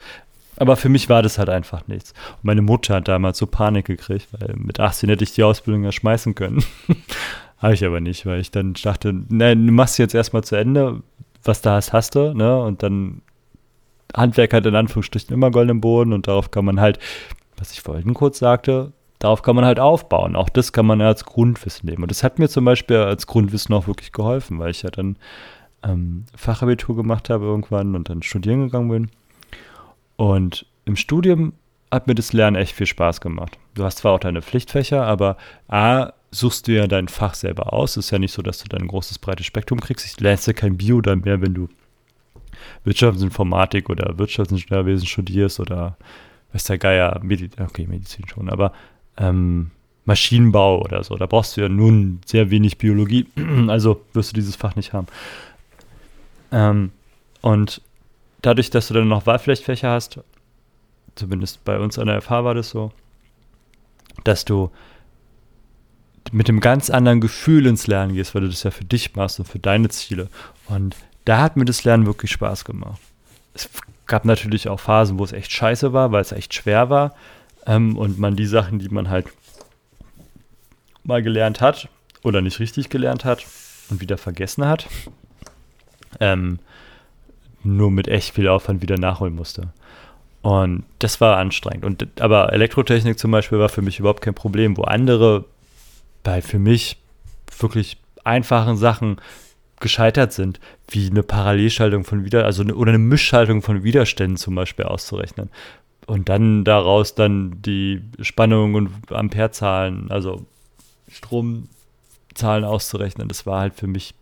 [0.58, 2.14] Aber für mich war das halt einfach nichts.
[2.38, 5.84] Und meine Mutter hat damals so Panik gekriegt, weil mit 18 hätte ich die Ausbildung
[5.84, 6.64] ja schmeißen können.
[7.64, 11.01] Habe ich aber nicht, weil ich dann dachte, ne, du machst jetzt erstmal zu Ende,
[11.45, 12.61] was da hast, hast du, ne?
[12.61, 13.22] Und dann
[14.14, 16.99] Handwerk hat in Anführungsstrichen immer goldenen Boden und darauf kann man halt,
[17.55, 20.36] was ich vorhin kurz sagte, darauf kann man halt aufbauen.
[20.36, 22.03] Auch das kann man als Grundwissen nehmen.
[22.03, 25.16] Und das hat mir zum Beispiel als Grundwissen auch wirklich geholfen, weil ich ja dann
[25.84, 29.11] ähm, Fachabitur gemacht habe irgendwann und dann studieren gegangen bin.
[30.18, 31.53] Und im Studium
[31.89, 33.57] hat mir das Lernen echt viel Spaß gemacht.
[33.74, 35.38] Du hast zwar auch deine Pflichtfächer, aber
[35.70, 37.92] A, suchst du ja dein Fach selber aus.
[37.92, 40.06] Es ist ja nicht so, dass du dann ein großes, breites Spektrum kriegst.
[40.06, 41.70] Ich lernst ja kein Bio dann mehr, wenn du
[42.84, 45.98] Wirtschaftsinformatik oder Wirtschaftsingenieurwesen studierst oder
[46.52, 48.74] weiß der Geier, Medi okay, Medizin schon, aber
[49.18, 49.72] ähm,
[50.06, 51.16] Maschinenbau oder so.
[51.16, 53.28] Da brauchst du ja nun sehr wenig Biologie,
[53.68, 55.08] also wirst du dieses Fach nicht haben.
[56.52, 56.92] Ähm,
[57.42, 57.82] und
[58.42, 60.20] dadurch, dass du dann noch Wahlpflichtfächer hast,
[61.16, 62.92] zumindest bei uns an der FH war das so,
[64.24, 64.72] dass du
[66.32, 69.39] mit einem ganz anderen Gefühl ins Lernen gehst, weil du das ja für dich machst
[69.39, 70.30] und für deine Ziele.
[70.67, 70.95] Und
[71.26, 72.99] da hat mir das Lernen wirklich Spaß gemacht.
[73.53, 73.69] Es
[74.05, 77.15] gab natürlich auch Phasen, wo es echt scheiße war, weil es echt schwer war.
[77.65, 79.28] Ähm, und man die Sachen, die man halt
[81.03, 81.89] mal gelernt hat
[82.24, 83.45] oder nicht richtig gelernt hat
[83.89, 84.88] und wieder vergessen hat,
[86.19, 86.59] ähm,
[87.63, 89.74] nur mit echt viel Aufwand wieder nachholen musste.
[90.41, 91.86] Und das war anstrengend.
[91.86, 95.45] Und, aber Elektrotechnik zum Beispiel war für mich überhaupt kein Problem, wo andere
[96.24, 96.97] bei für mich
[97.59, 99.17] wirklich einfachen Sachen
[99.80, 104.55] gescheitert sind, wie eine Parallelschaltung von wieder, also eine, oder eine Mischschaltung von Widerständen zum
[104.55, 105.49] Beispiel auszurechnen.
[106.05, 110.45] Und dann daraus dann die Spannung und Amperezahlen, also
[111.09, 114.15] Stromzahlen auszurechnen, das war halt für mich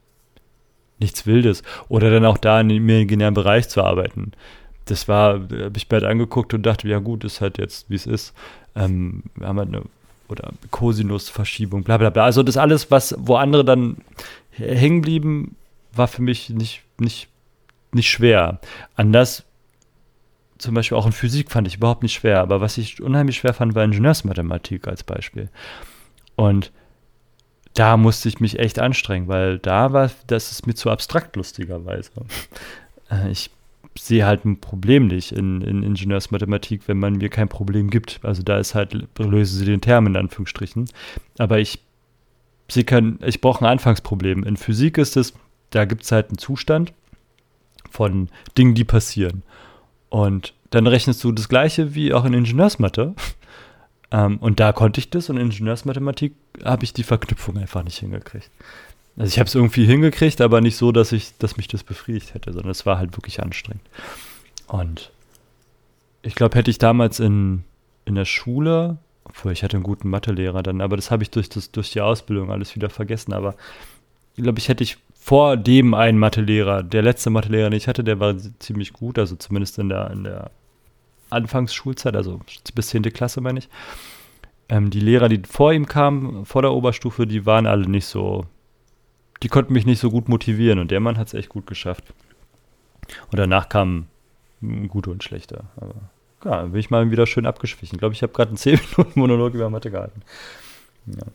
[1.00, 1.64] nichts Wildes.
[1.90, 4.32] Oder dann auch da in dem imaginären Bereich zu arbeiten.
[4.86, 7.96] Das war, habe ich mir halt angeguckt und dachte, ja gut, ist halt jetzt, wie
[7.96, 8.34] es ist.
[8.76, 9.84] Ähm, wir haben halt eine
[10.32, 12.24] oder Kosinusverschiebung, bla bla bla.
[12.24, 13.98] Also das alles, was, wo andere dann
[14.52, 15.56] hängen blieben,
[15.94, 17.28] war für mich nicht, nicht,
[17.92, 18.60] nicht schwer.
[18.96, 19.44] Anders
[20.58, 23.54] zum Beispiel auch in Physik fand ich überhaupt nicht schwer, aber was ich unheimlich schwer
[23.54, 25.50] fand, war Ingenieursmathematik als Beispiel.
[26.36, 26.72] Und
[27.74, 32.12] da musste ich mich echt anstrengen, weil da war, das ist mir zu abstrakt, lustigerweise.
[33.10, 33.50] Äh, ich
[33.98, 38.20] sehe halt ein Problem nicht in, in Ingenieursmathematik, wenn man mir kein Problem gibt.
[38.24, 40.90] Also da ist halt, lösen sie den Term in Anführungsstrichen.
[41.38, 41.80] Aber ich
[42.72, 44.44] sie können, ich brauche ein Anfangsproblem.
[44.44, 45.34] In Physik ist es,
[45.72, 46.94] da gibt es halt einen Zustand
[47.90, 49.44] von Dingen, die passieren.
[50.10, 53.14] Und dann rechnest du das gleiche wie auch in Ingenieursmathe.
[54.14, 56.36] Ähm, und da konnte ich das und in Ingenieursmathematik
[56.66, 58.50] habe ich die Verknüpfung einfach nicht hingekriegt.
[59.18, 62.34] Also ich habe es irgendwie hingekriegt, aber nicht so, dass ich, dass mich das befriedigt
[62.34, 63.84] hätte, sondern es war halt wirklich anstrengend.
[64.68, 65.12] Und
[66.22, 67.64] ich glaube, hätte ich damals in,
[68.06, 71.50] in der Schule, obwohl ich hatte einen guten Mathelehrer dann, aber das habe ich durch,
[71.50, 73.56] das, durch die Ausbildung alles wieder vergessen, aber
[74.36, 78.04] ich glaube, ich hätte ich vor dem einen Mathelehrer, der letzte Mathelehrer, den ich hatte,
[78.04, 80.52] der war ziemlich gut, also zumindest in der, in der
[81.30, 82.40] Anfangsschulzeit, also
[82.74, 83.04] bis 10.
[83.04, 83.70] Klasse meine ich.
[84.68, 88.46] Ähm, die Lehrer, die vor ihm kamen, vor der Oberstufe, die waren alle nicht so,
[89.44, 92.14] die konnten mich nicht so gut motivieren und der Mann hat es echt gut geschafft.
[93.32, 94.08] Und danach kamen
[94.88, 95.64] gute und schlechte.
[95.76, 95.96] Aber
[96.46, 97.96] ja, bin ich mal wieder schön abgeschwichen.
[97.96, 100.22] Ich glaube, ich habe gerade einen 10 Minuten Monolog über Mathe gehalten.
[101.08, 101.26] Ja.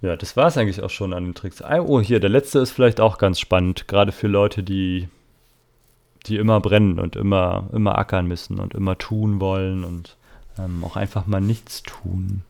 [0.00, 1.62] Ja, das war es eigentlich auch schon an den Tricks.
[1.62, 5.08] Oh, hier, der letzte ist vielleicht auch ganz spannend, gerade für Leute, die
[6.26, 10.16] die immer brennen und immer, immer ackern müssen und immer tun wollen und
[10.58, 12.42] ähm, auch einfach mal nichts tun.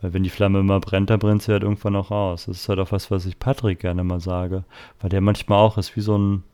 [0.00, 2.46] Weil wenn die Flamme immer brennt, dann brennt sie halt irgendwann auch aus.
[2.46, 4.64] Das ist halt auch was, was ich Patrick gerne mal sage.
[5.00, 6.44] Weil der manchmal auch ist wie so ein,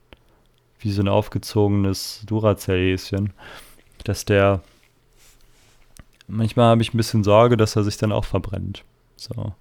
[0.78, 3.32] wie so ein aufgezogenes Duracell-Häschen.
[4.05, 4.62] Dass der,
[6.28, 8.84] manchmal habe ich ein bisschen Sorge, dass er sich dann auch verbrennt.
[9.16, 9.55] So.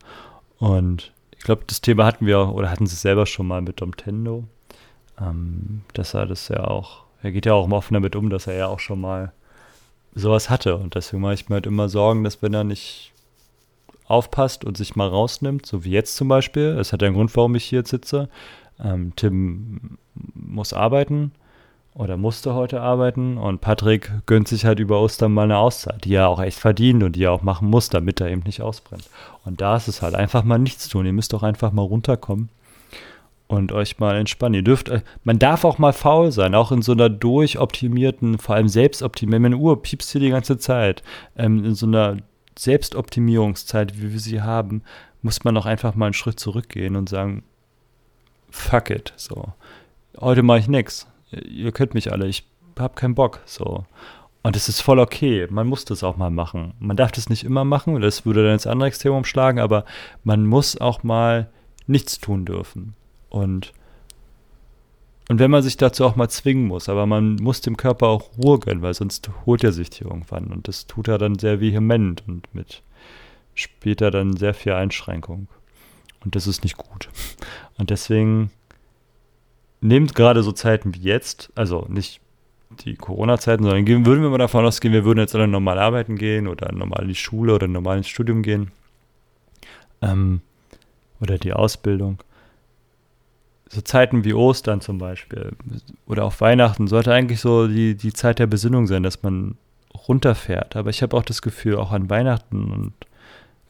[0.57, 4.45] Und ich glaube, das Thema hatten wir, oder hatten sie selber schon mal mit Domtendo
[5.21, 8.55] ähm, dass er das ja auch, er geht ja auch offen damit um, dass er
[8.55, 9.31] ja auch schon mal
[10.13, 10.75] sowas hatte.
[10.77, 13.13] Und deswegen mache ich mir halt immer Sorgen, dass wenn er nicht
[14.11, 17.35] aufpasst und sich mal rausnimmt, so wie jetzt zum Beispiel, es hat ja einen Grund,
[17.35, 18.29] warum ich hier sitze.
[18.83, 19.97] Ähm, Tim
[20.33, 21.31] muss arbeiten
[21.93, 26.13] oder musste heute arbeiten und Patrick gönnt sich halt über Ostern mal eine Auszeit, die
[26.13, 29.09] er auch echt verdient und die er auch machen muss, damit er eben nicht ausbrennt.
[29.45, 31.05] Und da ist es halt einfach mal nichts tun.
[31.05, 32.49] Ihr müsst doch einfach mal runterkommen
[33.51, 34.55] und euch mal entspannen.
[34.55, 38.55] Ihr dürft, äh, man darf auch mal faul sein, auch in so einer durchoptimierten, vor
[38.55, 41.03] allem selbstoptimierten, Uhr piepst hier die ganze Zeit,
[41.35, 42.17] ähm, in so einer
[42.57, 44.83] Selbstoptimierungszeit, wie wir sie haben,
[45.21, 47.43] muss man auch einfach mal einen Schritt zurückgehen und sagen,
[48.49, 49.53] fuck it, so.
[50.19, 51.07] Heute mache ich nichts.
[51.31, 52.45] Ihr könnt mich alle, ich
[52.77, 53.85] habe keinen Bock, so.
[54.43, 55.47] Und es ist voll okay.
[55.49, 56.73] Man muss das auch mal machen.
[56.79, 59.85] Man darf das nicht immer machen, das würde dann ins andere Extrem umschlagen, aber
[60.23, 61.49] man muss auch mal
[61.87, 62.95] nichts tun dürfen.
[63.29, 63.73] Und,
[65.31, 68.31] und wenn man sich dazu auch mal zwingen muss, aber man muss dem Körper auch
[68.37, 70.47] Ruhe gönnen, weil sonst holt er sich die irgendwann.
[70.47, 72.83] Und das tut er dann sehr vehement und mit
[73.55, 75.47] später dann sehr viel Einschränkung.
[76.25, 77.07] Und das ist nicht gut.
[77.77, 78.51] Und deswegen
[79.79, 82.19] nehmt gerade so Zeiten wie jetzt, also nicht
[82.83, 86.17] die Corona-Zeiten, sondern gehen, würden wir mal davon ausgehen, wir würden jetzt alle normal arbeiten
[86.17, 88.73] gehen oder normal in die Schule oder normal ins Studium gehen
[90.01, 90.41] ähm,
[91.21, 92.17] oder die Ausbildung,
[93.71, 95.53] so Zeiten wie Ostern zum Beispiel
[96.05, 99.55] oder auch Weihnachten sollte eigentlich so die, die Zeit der Besinnung sein, dass man
[100.07, 100.75] runterfährt.
[100.75, 102.93] Aber ich habe auch das Gefühl, auch an Weihnachten und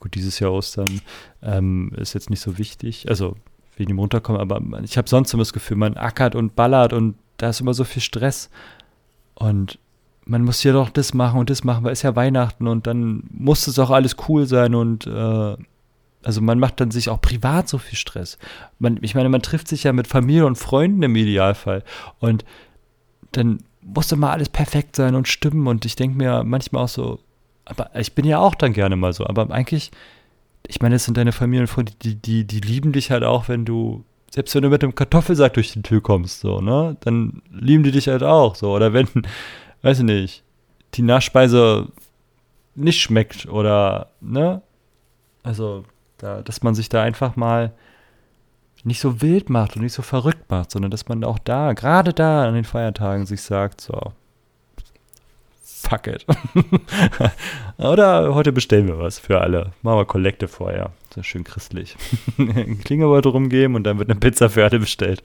[0.00, 1.00] gut, dieses Jahr Ostern
[1.40, 3.36] ähm, ist jetzt nicht so wichtig, also
[3.76, 7.14] wegen dem Runterkommen, aber ich habe sonst immer das Gefühl, man ackert und ballert und
[7.36, 8.50] da ist immer so viel Stress
[9.36, 9.78] und
[10.24, 13.22] man muss hier doch das machen und das machen, weil es ja Weihnachten und dann
[13.30, 15.56] muss es auch alles cool sein und äh,
[16.22, 18.38] also man macht dann sich auch privat so viel Stress.
[18.78, 21.82] Man, ich meine, man trifft sich ja mit Familie und Freunden im Idealfall.
[22.18, 22.44] Und
[23.32, 25.66] dann muss immer alles perfekt sein und stimmen.
[25.66, 27.18] Und ich denke mir manchmal auch so,
[27.64, 29.26] aber ich bin ja auch dann gerne mal so.
[29.26, 29.90] Aber eigentlich,
[30.66, 33.48] ich meine, es sind deine Familie und Freunde, die, die, die lieben dich halt auch,
[33.48, 36.96] wenn du, selbst wenn du mit einem Kartoffelsack durch die Tür kommst, so, ne?
[37.00, 38.72] Dann lieben die dich halt auch, so.
[38.72, 39.08] Oder wenn,
[39.82, 40.44] weiß ich nicht,
[40.94, 41.88] die Nachspeise
[42.74, 44.62] nicht schmeckt oder, ne?
[45.42, 45.84] Also,
[46.22, 47.72] da, dass man sich da einfach mal
[48.84, 52.12] nicht so wild macht und nicht so verrückt macht, sondern dass man auch da, gerade
[52.12, 54.12] da an den Feiertagen sich sagt, so,
[55.64, 56.24] fuck it.
[57.78, 59.72] Oder heute bestellen wir was für alle.
[59.82, 60.90] Machen wir Kollekte vorher.
[61.14, 61.96] So schön christlich.
[62.84, 65.22] Klingelbeutel rumgeben und dann wird eine Pizza für alle bestellt.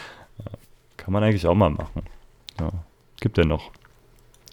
[0.96, 2.02] Kann man eigentlich auch mal machen.
[2.58, 2.70] Ja.
[3.20, 3.70] Gibt ja noch.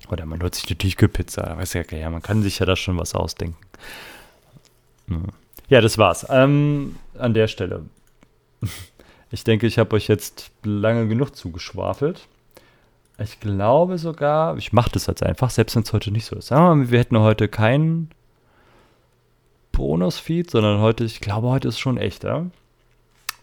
[0.09, 1.57] Oder man holt sich eine Tiefkühlpizza.
[1.57, 3.57] Weiß ja, ja, man kann sich ja da schon was ausdenken.
[5.69, 6.25] Ja, das war's.
[6.29, 7.83] Ähm, an der Stelle.
[9.29, 12.27] Ich denke, ich habe euch jetzt lange genug zugeschwafelt.
[13.17, 16.47] Ich glaube sogar, ich mache das jetzt einfach, selbst wenn es heute nicht so ist.
[16.47, 18.09] Sagen wir mal, wir hätten heute keinen
[19.71, 22.45] Bonus-Feed, sondern heute, ich glaube, heute ist schon echter.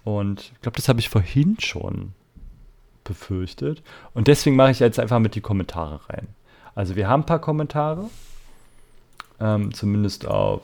[0.04, 2.12] Und ich glaube, das habe ich vorhin schon
[3.04, 3.82] befürchtet.
[4.14, 6.28] Und deswegen mache ich jetzt einfach mit die Kommentare rein.
[6.74, 8.08] Also wir haben ein paar Kommentare,
[9.40, 10.62] ähm, zumindest auf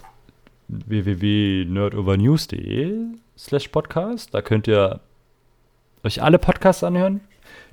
[0.71, 3.07] www.nerdovernews.de
[3.37, 4.35] slash podcast.
[4.35, 5.01] Da könnt ihr
[6.05, 7.21] euch alle Podcasts anhören,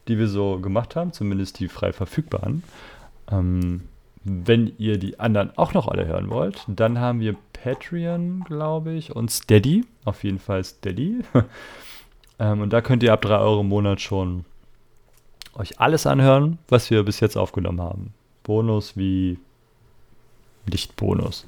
[0.08, 2.64] die wir so gemacht haben, zumindest die frei verfügbaren.
[3.32, 3.82] Ähm,
[4.24, 9.16] wenn ihr die anderen auch noch alle hören wollt, dann haben wir Patreon, glaube ich,
[9.16, 9.86] und Steady.
[10.06, 11.22] Auf jeden Fall Steady.
[12.40, 14.46] ähm, und da könnt ihr ab 3 Euro im Monat schon
[15.54, 18.14] euch alles anhören, was wir bis jetzt aufgenommen haben.
[18.44, 19.40] Bonus wie
[20.66, 21.46] Lichtbonus.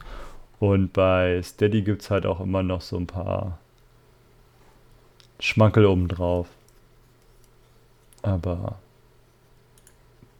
[0.59, 3.59] Und bei Steady gibt es halt auch immer noch so ein paar
[5.39, 6.47] Schmankel obendrauf.
[8.21, 8.77] Aber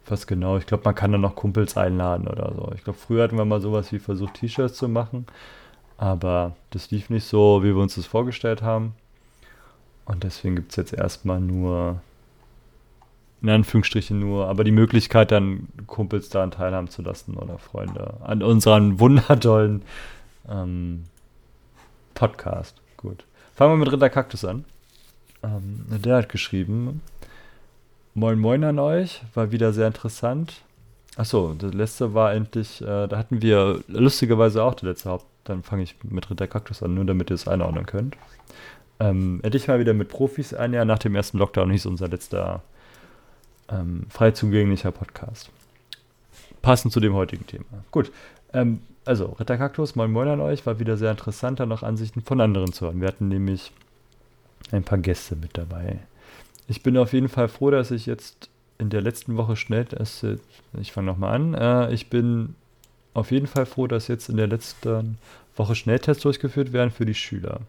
[0.06, 0.58] was genau?
[0.58, 2.72] Ich glaube, man kann dann noch Kumpels einladen oder so.
[2.74, 5.26] Ich glaube, früher hatten wir mal sowas wie versucht, T-Shirts zu machen.
[5.96, 8.94] Aber das lief nicht so, wie wir uns das vorgestellt haben.
[10.04, 12.00] Und deswegen gibt es jetzt erstmal nur,
[13.42, 18.42] in Anführungsstrichen nur, aber die Möglichkeit, dann Kumpels daran teilhaben zu lassen oder Freunde an
[18.42, 19.82] unseren wundertollen
[20.48, 21.04] ähm,
[22.14, 22.76] Podcast.
[22.96, 23.24] Gut.
[23.54, 24.64] Fangen wir mit Ritter Kaktus an.
[25.42, 27.00] Ähm, der hat geschrieben,
[28.14, 30.62] Moin Moin an euch, war wieder sehr interessant.
[31.16, 35.26] Achso, das letzte war endlich, äh, da hatten wir lustigerweise auch die letzte Haupt.
[35.44, 38.16] Dann fange ich mit Ritter Kaktus an, nur damit ihr es einordnen könnt.
[39.00, 42.62] Ähm, endlich mal wieder mit Profis ein Jahr nach dem ersten Lockdown hieß unser letzter
[43.70, 45.50] ähm, frei zugänglicher Podcast.
[46.62, 47.64] Passend zu dem heutigen Thema.
[47.90, 48.12] Gut,
[48.52, 52.22] ähm, also Ritter Kaktus, moin moin an euch, war wieder sehr interessant, da noch Ansichten
[52.22, 53.00] von anderen zu hören.
[53.00, 53.72] Wir hatten nämlich
[54.72, 55.98] ein paar Gäste mit dabei.
[56.68, 58.48] Ich bin auf jeden Fall froh, dass ich jetzt
[58.78, 59.86] in der letzten Woche schnell,
[60.80, 62.54] ich fange nochmal an, äh, ich bin
[63.14, 65.18] auf jeden Fall froh, dass jetzt in der letzten
[65.56, 67.60] Woche Schnelltests durchgeführt werden für die Schüler.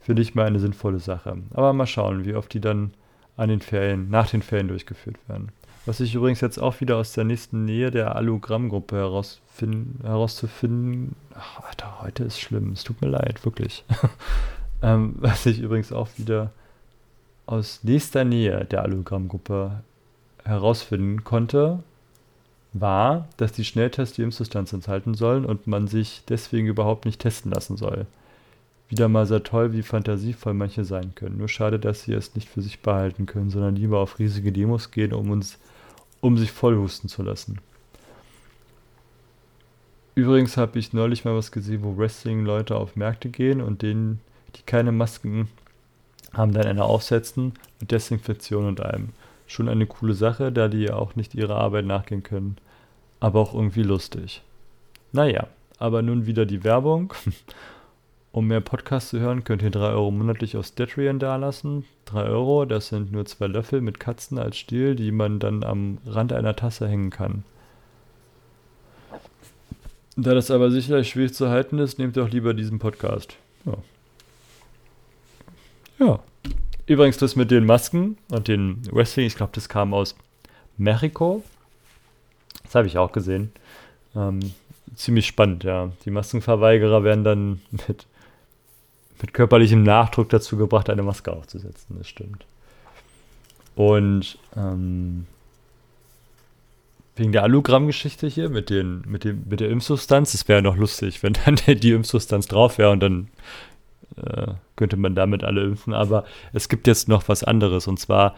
[0.00, 1.38] Finde ich mal eine sinnvolle Sache.
[1.52, 2.92] Aber mal schauen, wie oft die dann
[3.36, 5.50] an den Ferien, nach den Ferien durchgeführt werden.
[5.86, 8.96] Was ich übrigens jetzt auch wieder aus der nächsten Nähe der Allogramm-Gruppe
[10.02, 11.14] herauszufinden.
[11.34, 12.72] Ach, Alter, heute ist schlimm.
[12.72, 13.84] Es tut mir leid, wirklich.
[14.82, 16.52] ähm, was ich übrigens auch wieder
[17.44, 19.82] aus nächster Nähe der Allogrammgruppe
[20.44, 21.82] herausfinden konnte,
[22.72, 27.52] war, dass die Schnelltests die Impfsubstanz enthalten sollen und man sich deswegen überhaupt nicht testen
[27.52, 28.06] lassen soll.
[28.88, 31.38] Wieder mal sehr toll, wie fantasievoll manche sein können.
[31.38, 34.90] Nur schade, dass sie es nicht für sich behalten können, sondern lieber auf riesige Demos
[34.90, 35.58] gehen, um uns,
[36.20, 37.58] um sich vollhusten zu lassen.
[40.14, 44.20] Übrigens habe ich neulich mal was gesehen, wo Wrestling-Leute auf Märkte gehen und denen,
[44.54, 45.48] die keine Masken
[46.32, 49.10] haben dann eine aufsetzen mit Desinfektion und allem.
[49.46, 52.56] Schon eine coole Sache, da die ja auch nicht ihrer Arbeit nachgehen können.
[53.20, 54.42] Aber auch irgendwie lustig.
[55.12, 57.14] Naja, aber nun wieder die Werbung.
[58.34, 61.84] Um mehr Podcasts zu hören, könnt ihr 3 Euro monatlich auf Statrian dalassen.
[62.06, 65.98] 3 Euro, das sind nur zwei Löffel mit Katzen als Stiel, die man dann am
[66.04, 67.44] Rand einer Tasse hängen kann.
[70.16, 73.36] Da das aber sicherlich schwierig zu halten ist, nehmt auch lieber diesen Podcast.
[73.66, 73.76] Ja.
[76.04, 76.18] Ja.
[76.86, 80.16] Übrigens, das mit den Masken und den Wrestling, ich glaube, das kam aus
[80.76, 81.44] Mexiko.
[82.64, 83.52] Das habe ich auch gesehen.
[84.16, 84.40] Ähm,
[84.96, 85.92] ziemlich spannend, ja.
[86.04, 88.08] Die Maskenverweigerer werden dann mit,
[89.24, 91.96] mit körperlichem Nachdruck dazu gebracht, eine Maske aufzusetzen.
[91.96, 92.44] Das stimmt.
[93.74, 95.24] Und ähm,
[97.16, 101.22] wegen der Alugramm-Geschichte hier mit, den, mit, dem, mit der Impfsubstanz, es wäre noch lustig,
[101.22, 103.28] wenn dann die Impfsubstanz drauf wäre und dann
[104.16, 105.94] äh, könnte man damit alle impfen.
[105.94, 107.86] Aber es gibt jetzt noch was anderes.
[107.86, 108.34] Und zwar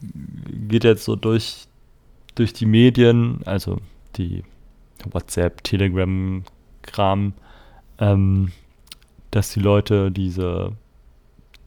[0.00, 1.66] geht jetzt so durch,
[2.34, 3.76] durch die Medien, also
[4.16, 4.42] die
[5.04, 7.34] WhatsApp, Telegram-Kram,
[7.98, 8.52] ähm,
[9.30, 10.72] dass die Leute diese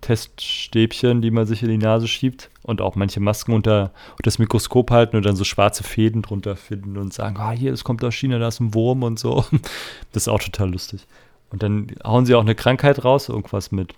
[0.01, 4.37] Teststäbchen, die man sich in die Nase schiebt und auch manche Masken unter, unter das
[4.37, 8.03] Mikroskop halten und dann so schwarze Fäden drunter finden und sagen, ah, hier, das kommt
[8.03, 9.45] aus China, da ist ein Wurm und so.
[10.11, 11.07] Das ist auch total lustig.
[11.49, 13.95] Und dann hauen sie auch eine Krankheit raus, irgendwas mit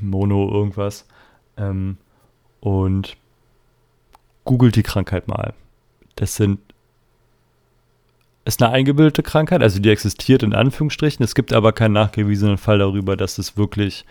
[0.00, 1.06] Mono, irgendwas.
[1.56, 1.98] Ähm,
[2.60, 3.16] und
[4.44, 5.52] googelt die Krankheit mal.
[6.16, 6.60] Das sind
[8.44, 11.24] ist eine eingebildete Krankheit, also die existiert in Anführungsstrichen.
[11.24, 14.04] Es gibt aber keinen nachgewiesenen Fall darüber, dass es wirklich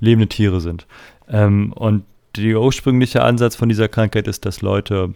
[0.00, 0.86] lebende Tiere sind.
[1.28, 2.04] Ähm, und
[2.36, 5.14] der ursprüngliche Ansatz von dieser Krankheit ist, dass Leute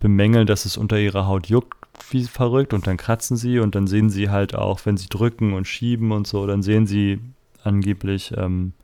[0.00, 1.74] bemängeln, dass es unter ihrer Haut juckt
[2.10, 5.54] wie verrückt und dann kratzen sie und dann sehen sie halt auch, wenn sie drücken
[5.54, 7.20] und schieben und so, dann sehen sie
[7.64, 8.74] angeblich ähm,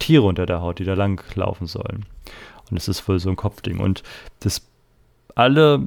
[0.00, 2.04] Tiere unter der Haut, die da lang laufen sollen.
[2.70, 3.78] Und es ist wohl so ein Kopfding.
[3.78, 4.02] Und
[4.40, 4.66] das
[5.34, 5.86] alle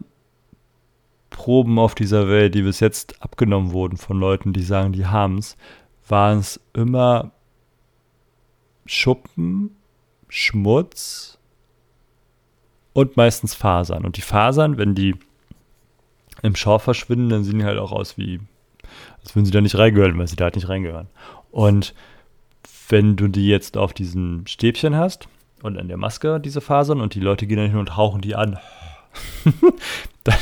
[1.35, 5.37] Proben auf dieser Welt, die bis jetzt abgenommen wurden von Leuten, die sagen, die haben
[5.37, 5.57] es,
[6.07, 7.33] waren es immer
[8.85, 9.75] Schuppen,
[10.29, 11.37] Schmutz
[12.93, 14.05] und meistens Fasern.
[14.05, 15.15] Und die Fasern, wenn die
[16.41, 18.39] im Schor verschwinden, dann sehen die halt auch aus wie,
[19.21, 21.07] als würden sie da nicht reingehören, weil sie da halt nicht reingehören.
[21.51, 21.93] Und
[22.87, 25.27] wenn du die jetzt auf diesen Stäbchen hast
[25.63, 28.35] und an der Maske diese Fasern und die Leute gehen dann hin und hauchen die
[28.35, 28.57] an,
[30.23, 30.39] dann,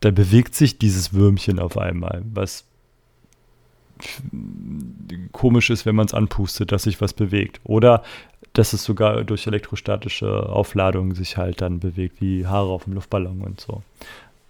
[0.00, 2.64] dann bewegt sich dieses Würmchen auf einmal, was
[5.32, 7.60] komisch ist, wenn man es anpustet, dass sich was bewegt.
[7.64, 8.02] Oder
[8.52, 13.40] dass es sogar durch elektrostatische Aufladung sich halt dann bewegt, wie Haare auf dem Luftballon
[13.40, 13.82] und so.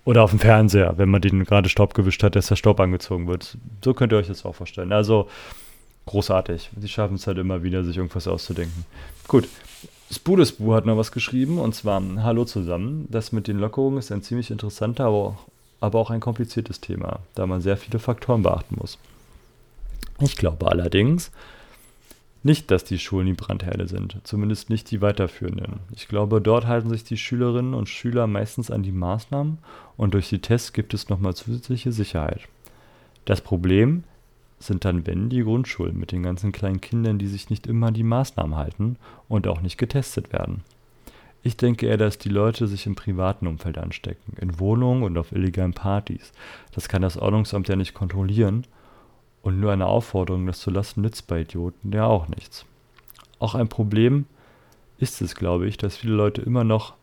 [0.04, 3.26] Oder auf dem Fernseher, wenn man den gerade Staub gewischt hat, dass der Staub angezogen
[3.26, 3.56] wird.
[3.82, 4.92] So könnt ihr euch das auch vorstellen.
[4.92, 5.28] Also
[6.06, 6.70] großartig.
[6.78, 8.84] Sie schaffen es halt immer wieder, sich irgendwas auszudenken.
[9.26, 9.48] Gut.
[10.10, 13.06] Spudesbu hat noch was geschrieben und zwar: Hallo zusammen.
[13.10, 15.36] Das mit den Lockerungen ist ein ziemlich interessanter, aber auch,
[15.80, 18.98] aber auch ein kompliziertes Thema, da man sehr viele Faktoren beachten muss.
[20.20, 21.30] Ich glaube allerdings
[22.44, 25.80] nicht, dass die Schulen die Brandherde sind, zumindest nicht die weiterführenden.
[25.96, 29.58] Ich glaube, dort halten sich die Schülerinnen und Schüler meistens an die Maßnahmen
[29.96, 32.42] und durch die Tests gibt es nochmal zusätzliche Sicherheit.
[33.24, 34.04] Das Problem
[34.66, 37.94] sind dann, wenn die Grundschulen mit den ganzen kleinen Kindern, die sich nicht immer an
[37.94, 38.96] die Maßnahmen halten
[39.28, 40.62] und auch nicht getestet werden.
[41.42, 45.32] Ich denke eher, dass die Leute sich im privaten Umfeld anstecken, in Wohnungen und auf
[45.32, 46.32] illegalen Partys.
[46.72, 48.66] Das kann das Ordnungsamt ja nicht kontrollieren
[49.42, 52.64] und nur eine Aufforderung, das zu lassen, nützt bei Idioten ja auch nichts.
[53.38, 54.24] Auch ein Problem
[54.98, 56.94] ist es, glaube ich, dass viele Leute immer noch,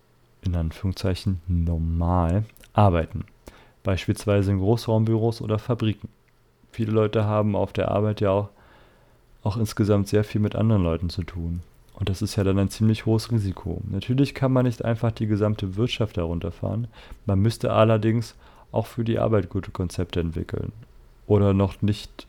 [0.41, 3.25] in Anführungszeichen, normal arbeiten.
[3.83, 6.09] Beispielsweise in Großraumbüros oder Fabriken.
[6.71, 8.49] Viele Leute haben auf der Arbeit ja auch,
[9.43, 11.61] auch insgesamt sehr viel mit anderen Leuten zu tun.
[11.93, 13.81] Und das ist ja dann ein ziemlich hohes Risiko.
[13.89, 16.87] Natürlich kann man nicht einfach die gesamte Wirtschaft herunterfahren.
[17.25, 18.35] Man müsste allerdings
[18.71, 20.71] auch für die Arbeit gute Konzepte entwickeln.
[21.27, 22.27] Oder noch nicht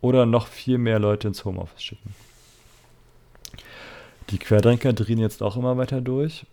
[0.00, 2.14] oder noch viel mehr Leute ins Homeoffice schicken.
[4.30, 6.46] Die Querdenker drehen jetzt auch immer weiter durch.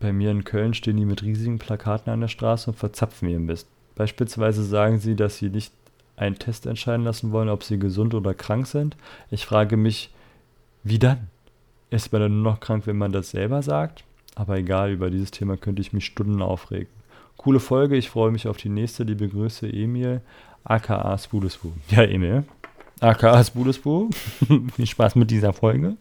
[0.00, 3.46] Bei mir in Köln stehen die mit riesigen Plakaten an der Straße und verzapfen ihren
[3.46, 3.66] Mist.
[3.96, 5.72] Beispielsweise sagen sie, dass sie nicht
[6.18, 8.96] einen Test entscheiden lassen wollen, ob sie gesund oder krank sind.
[9.30, 10.10] Ich frage mich,
[10.82, 11.28] wie dann?
[11.90, 14.04] Ist man dann nur noch krank, wenn man das selber sagt?
[14.34, 16.88] Aber egal, über dieses Thema könnte ich mich Stunden aufregen.
[17.36, 19.04] Coole Folge, ich freue mich auf die nächste.
[19.04, 20.20] Liebe Grüße, Emil,
[20.64, 21.70] aka Spudesbu.
[21.90, 22.44] Ja, Emil,
[23.00, 24.10] aka Spudesbu.
[24.76, 25.96] Viel Spaß mit dieser Folge.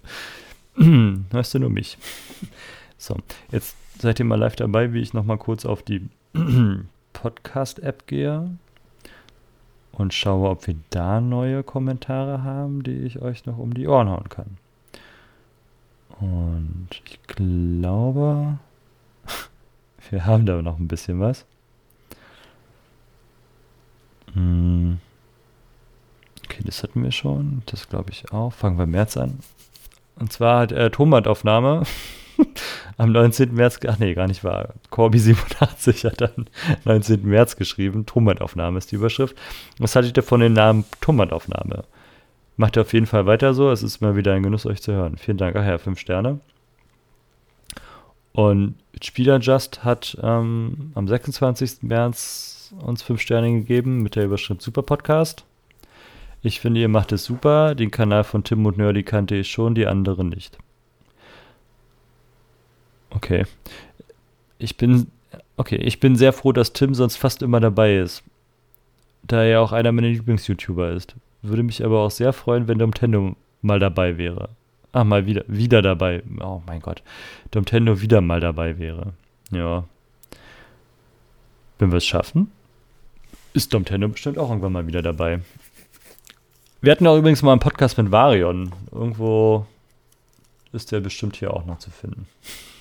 [0.75, 1.97] Hörst du nur mich.
[2.99, 3.15] So,
[3.51, 6.09] jetzt seid ihr mal live dabei, wie ich nochmal kurz auf die
[7.13, 8.57] Podcast-App gehe
[9.97, 14.09] und schaue, ob wir da neue Kommentare haben, die ich euch noch um die Ohren
[14.09, 14.57] hauen kann.
[16.19, 18.59] Und ich glaube,
[20.11, 21.45] wir haben da noch ein bisschen was.
[24.33, 24.99] Hm.
[26.45, 27.63] Okay, das hatten wir schon.
[27.65, 28.53] Das glaube ich auch.
[28.53, 29.39] Fangen wir im März an.
[30.15, 31.83] Und zwar hat äh, Tomat-Aufnahme
[32.97, 33.53] am 19.
[33.53, 34.73] März, ach nee, gar nicht wahr.
[34.91, 36.47] Corby87 hat dann
[36.85, 37.25] 19.
[37.25, 38.05] März geschrieben.
[38.05, 39.35] Tomataufnahme ist die Überschrift.
[39.79, 41.83] Was haltet ihr von dem Namen Tomataufnahme?
[42.55, 43.69] Macht ihr auf jeden Fall weiter so.
[43.69, 45.17] Es ist mal wieder ein Genuss, euch zu hören.
[45.17, 45.55] Vielen Dank.
[45.55, 46.39] Ach ja, 5 Sterne.
[48.33, 51.83] Und Spieler Just hat ähm, am 26.
[51.83, 55.45] März uns 5 Sterne gegeben mit der Überschrift Super Podcast.
[56.41, 57.75] Ich finde, ihr macht es super.
[57.75, 60.57] Den Kanal von Tim und Nerdy kannte ich schon, die anderen nicht.
[63.17, 63.45] Okay.
[64.59, 65.07] Ich bin.
[65.57, 68.23] Okay, ich bin sehr froh, dass Tim sonst fast immer dabei ist.
[69.23, 71.15] Da er auch einer meiner Lieblings-YouTuber ist.
[71.41, 74.49] Würde mich aber auch sehr freuen, wenn Domtendo mal dabei wäre.
[74.93, 76.21] Ach, mal wieder, wieder dabei.
[76.39, 77.01] Oh mein Gott.
[77.49, 79.13] Domtendo wieder mal dabei wäre.
[79.51, 79.85] Ja.
[81.79, 82.51] Wenn wir es schaffen,
[83.53, 85.41] ist Domtendo bestimmt auch irgendwann mal wieder dabei.
[86.81, 88.71] Wir hatten auch übrigens mal einen Podcast mit Varion.
[88.91, 89.65] Irgendwo
[90.71, 92.27] ist der bestimmt hier auch noch zu finden.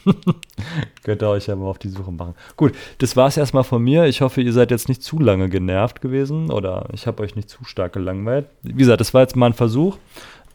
[1.02, 2.34] Könnt ihr euch ja mal auf die Suche machen.
[2.56, 4.04] Gut, das war es erstmal von mir.
[4.04, 7.50] Ich hoffe, ihr seid jetzt nicht zu lange genervt gewesen oder ich habe euch nicht
[7.50, 8.46] zu stark gelangweilt.
[8.62, 9.98] Wie gesagt, das war jetzt mal ein Versuch.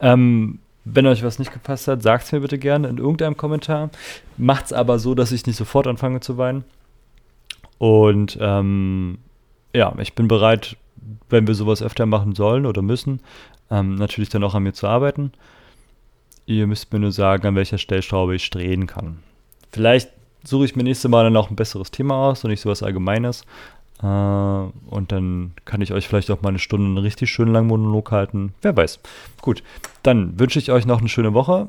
[0.00, 3.90] Ähm, wenn euch was nicht gepasst hat, sagt es mir bitte gerne in irgendeinem Kommentar.
[4.36, 6.64] Macht es aber so, dass ich nicht sofort anfange zu weinen.
[7.78, 9.18] Und ähm,
[9.74, 10.76] ja, ich bin bereit,
[11.28, 13.20] wenn wir sowas öfter machen sollen oder müssen,
[13.70, 15.32] ähm, natürlich dann auch an mir zu arbeiten.
[16.46, 19.18] Ihr müsst mir nur sagen, an welcher Stellschraube ich drehen kann.
[19.72, 20.10] Vielleicht
[20.44, 23.42] suche ich mir nächste Mal dann auch ein besseres Thema aus und nicht sowas Allgemeines.
[24.02, 27.68] Äh, und dann kann ich euch vielleicht auch mal eine Stunde einen richtig schönen langen
[27.68, 28.54] Monolog halten.
[28.62, 29.00] Wer weiß.
[29.40, 29.62] Gut,
[30.02, 31.68] dann wünsche ich euch noch eine schöne Woche.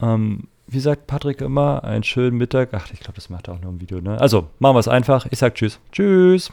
[0.00, 2.70] Ähm, wie sagt Patrick immer, einen schönen Mittag.
[2.72, 4.20] Ach, ich glaube, das macht er auch nur ein Video, ne?
[4.20, 5.26] Also, machen wir es einfach.
[5.30, 5.78] Ich sag Tschüss.
[5.92, 6.50] Tschüss.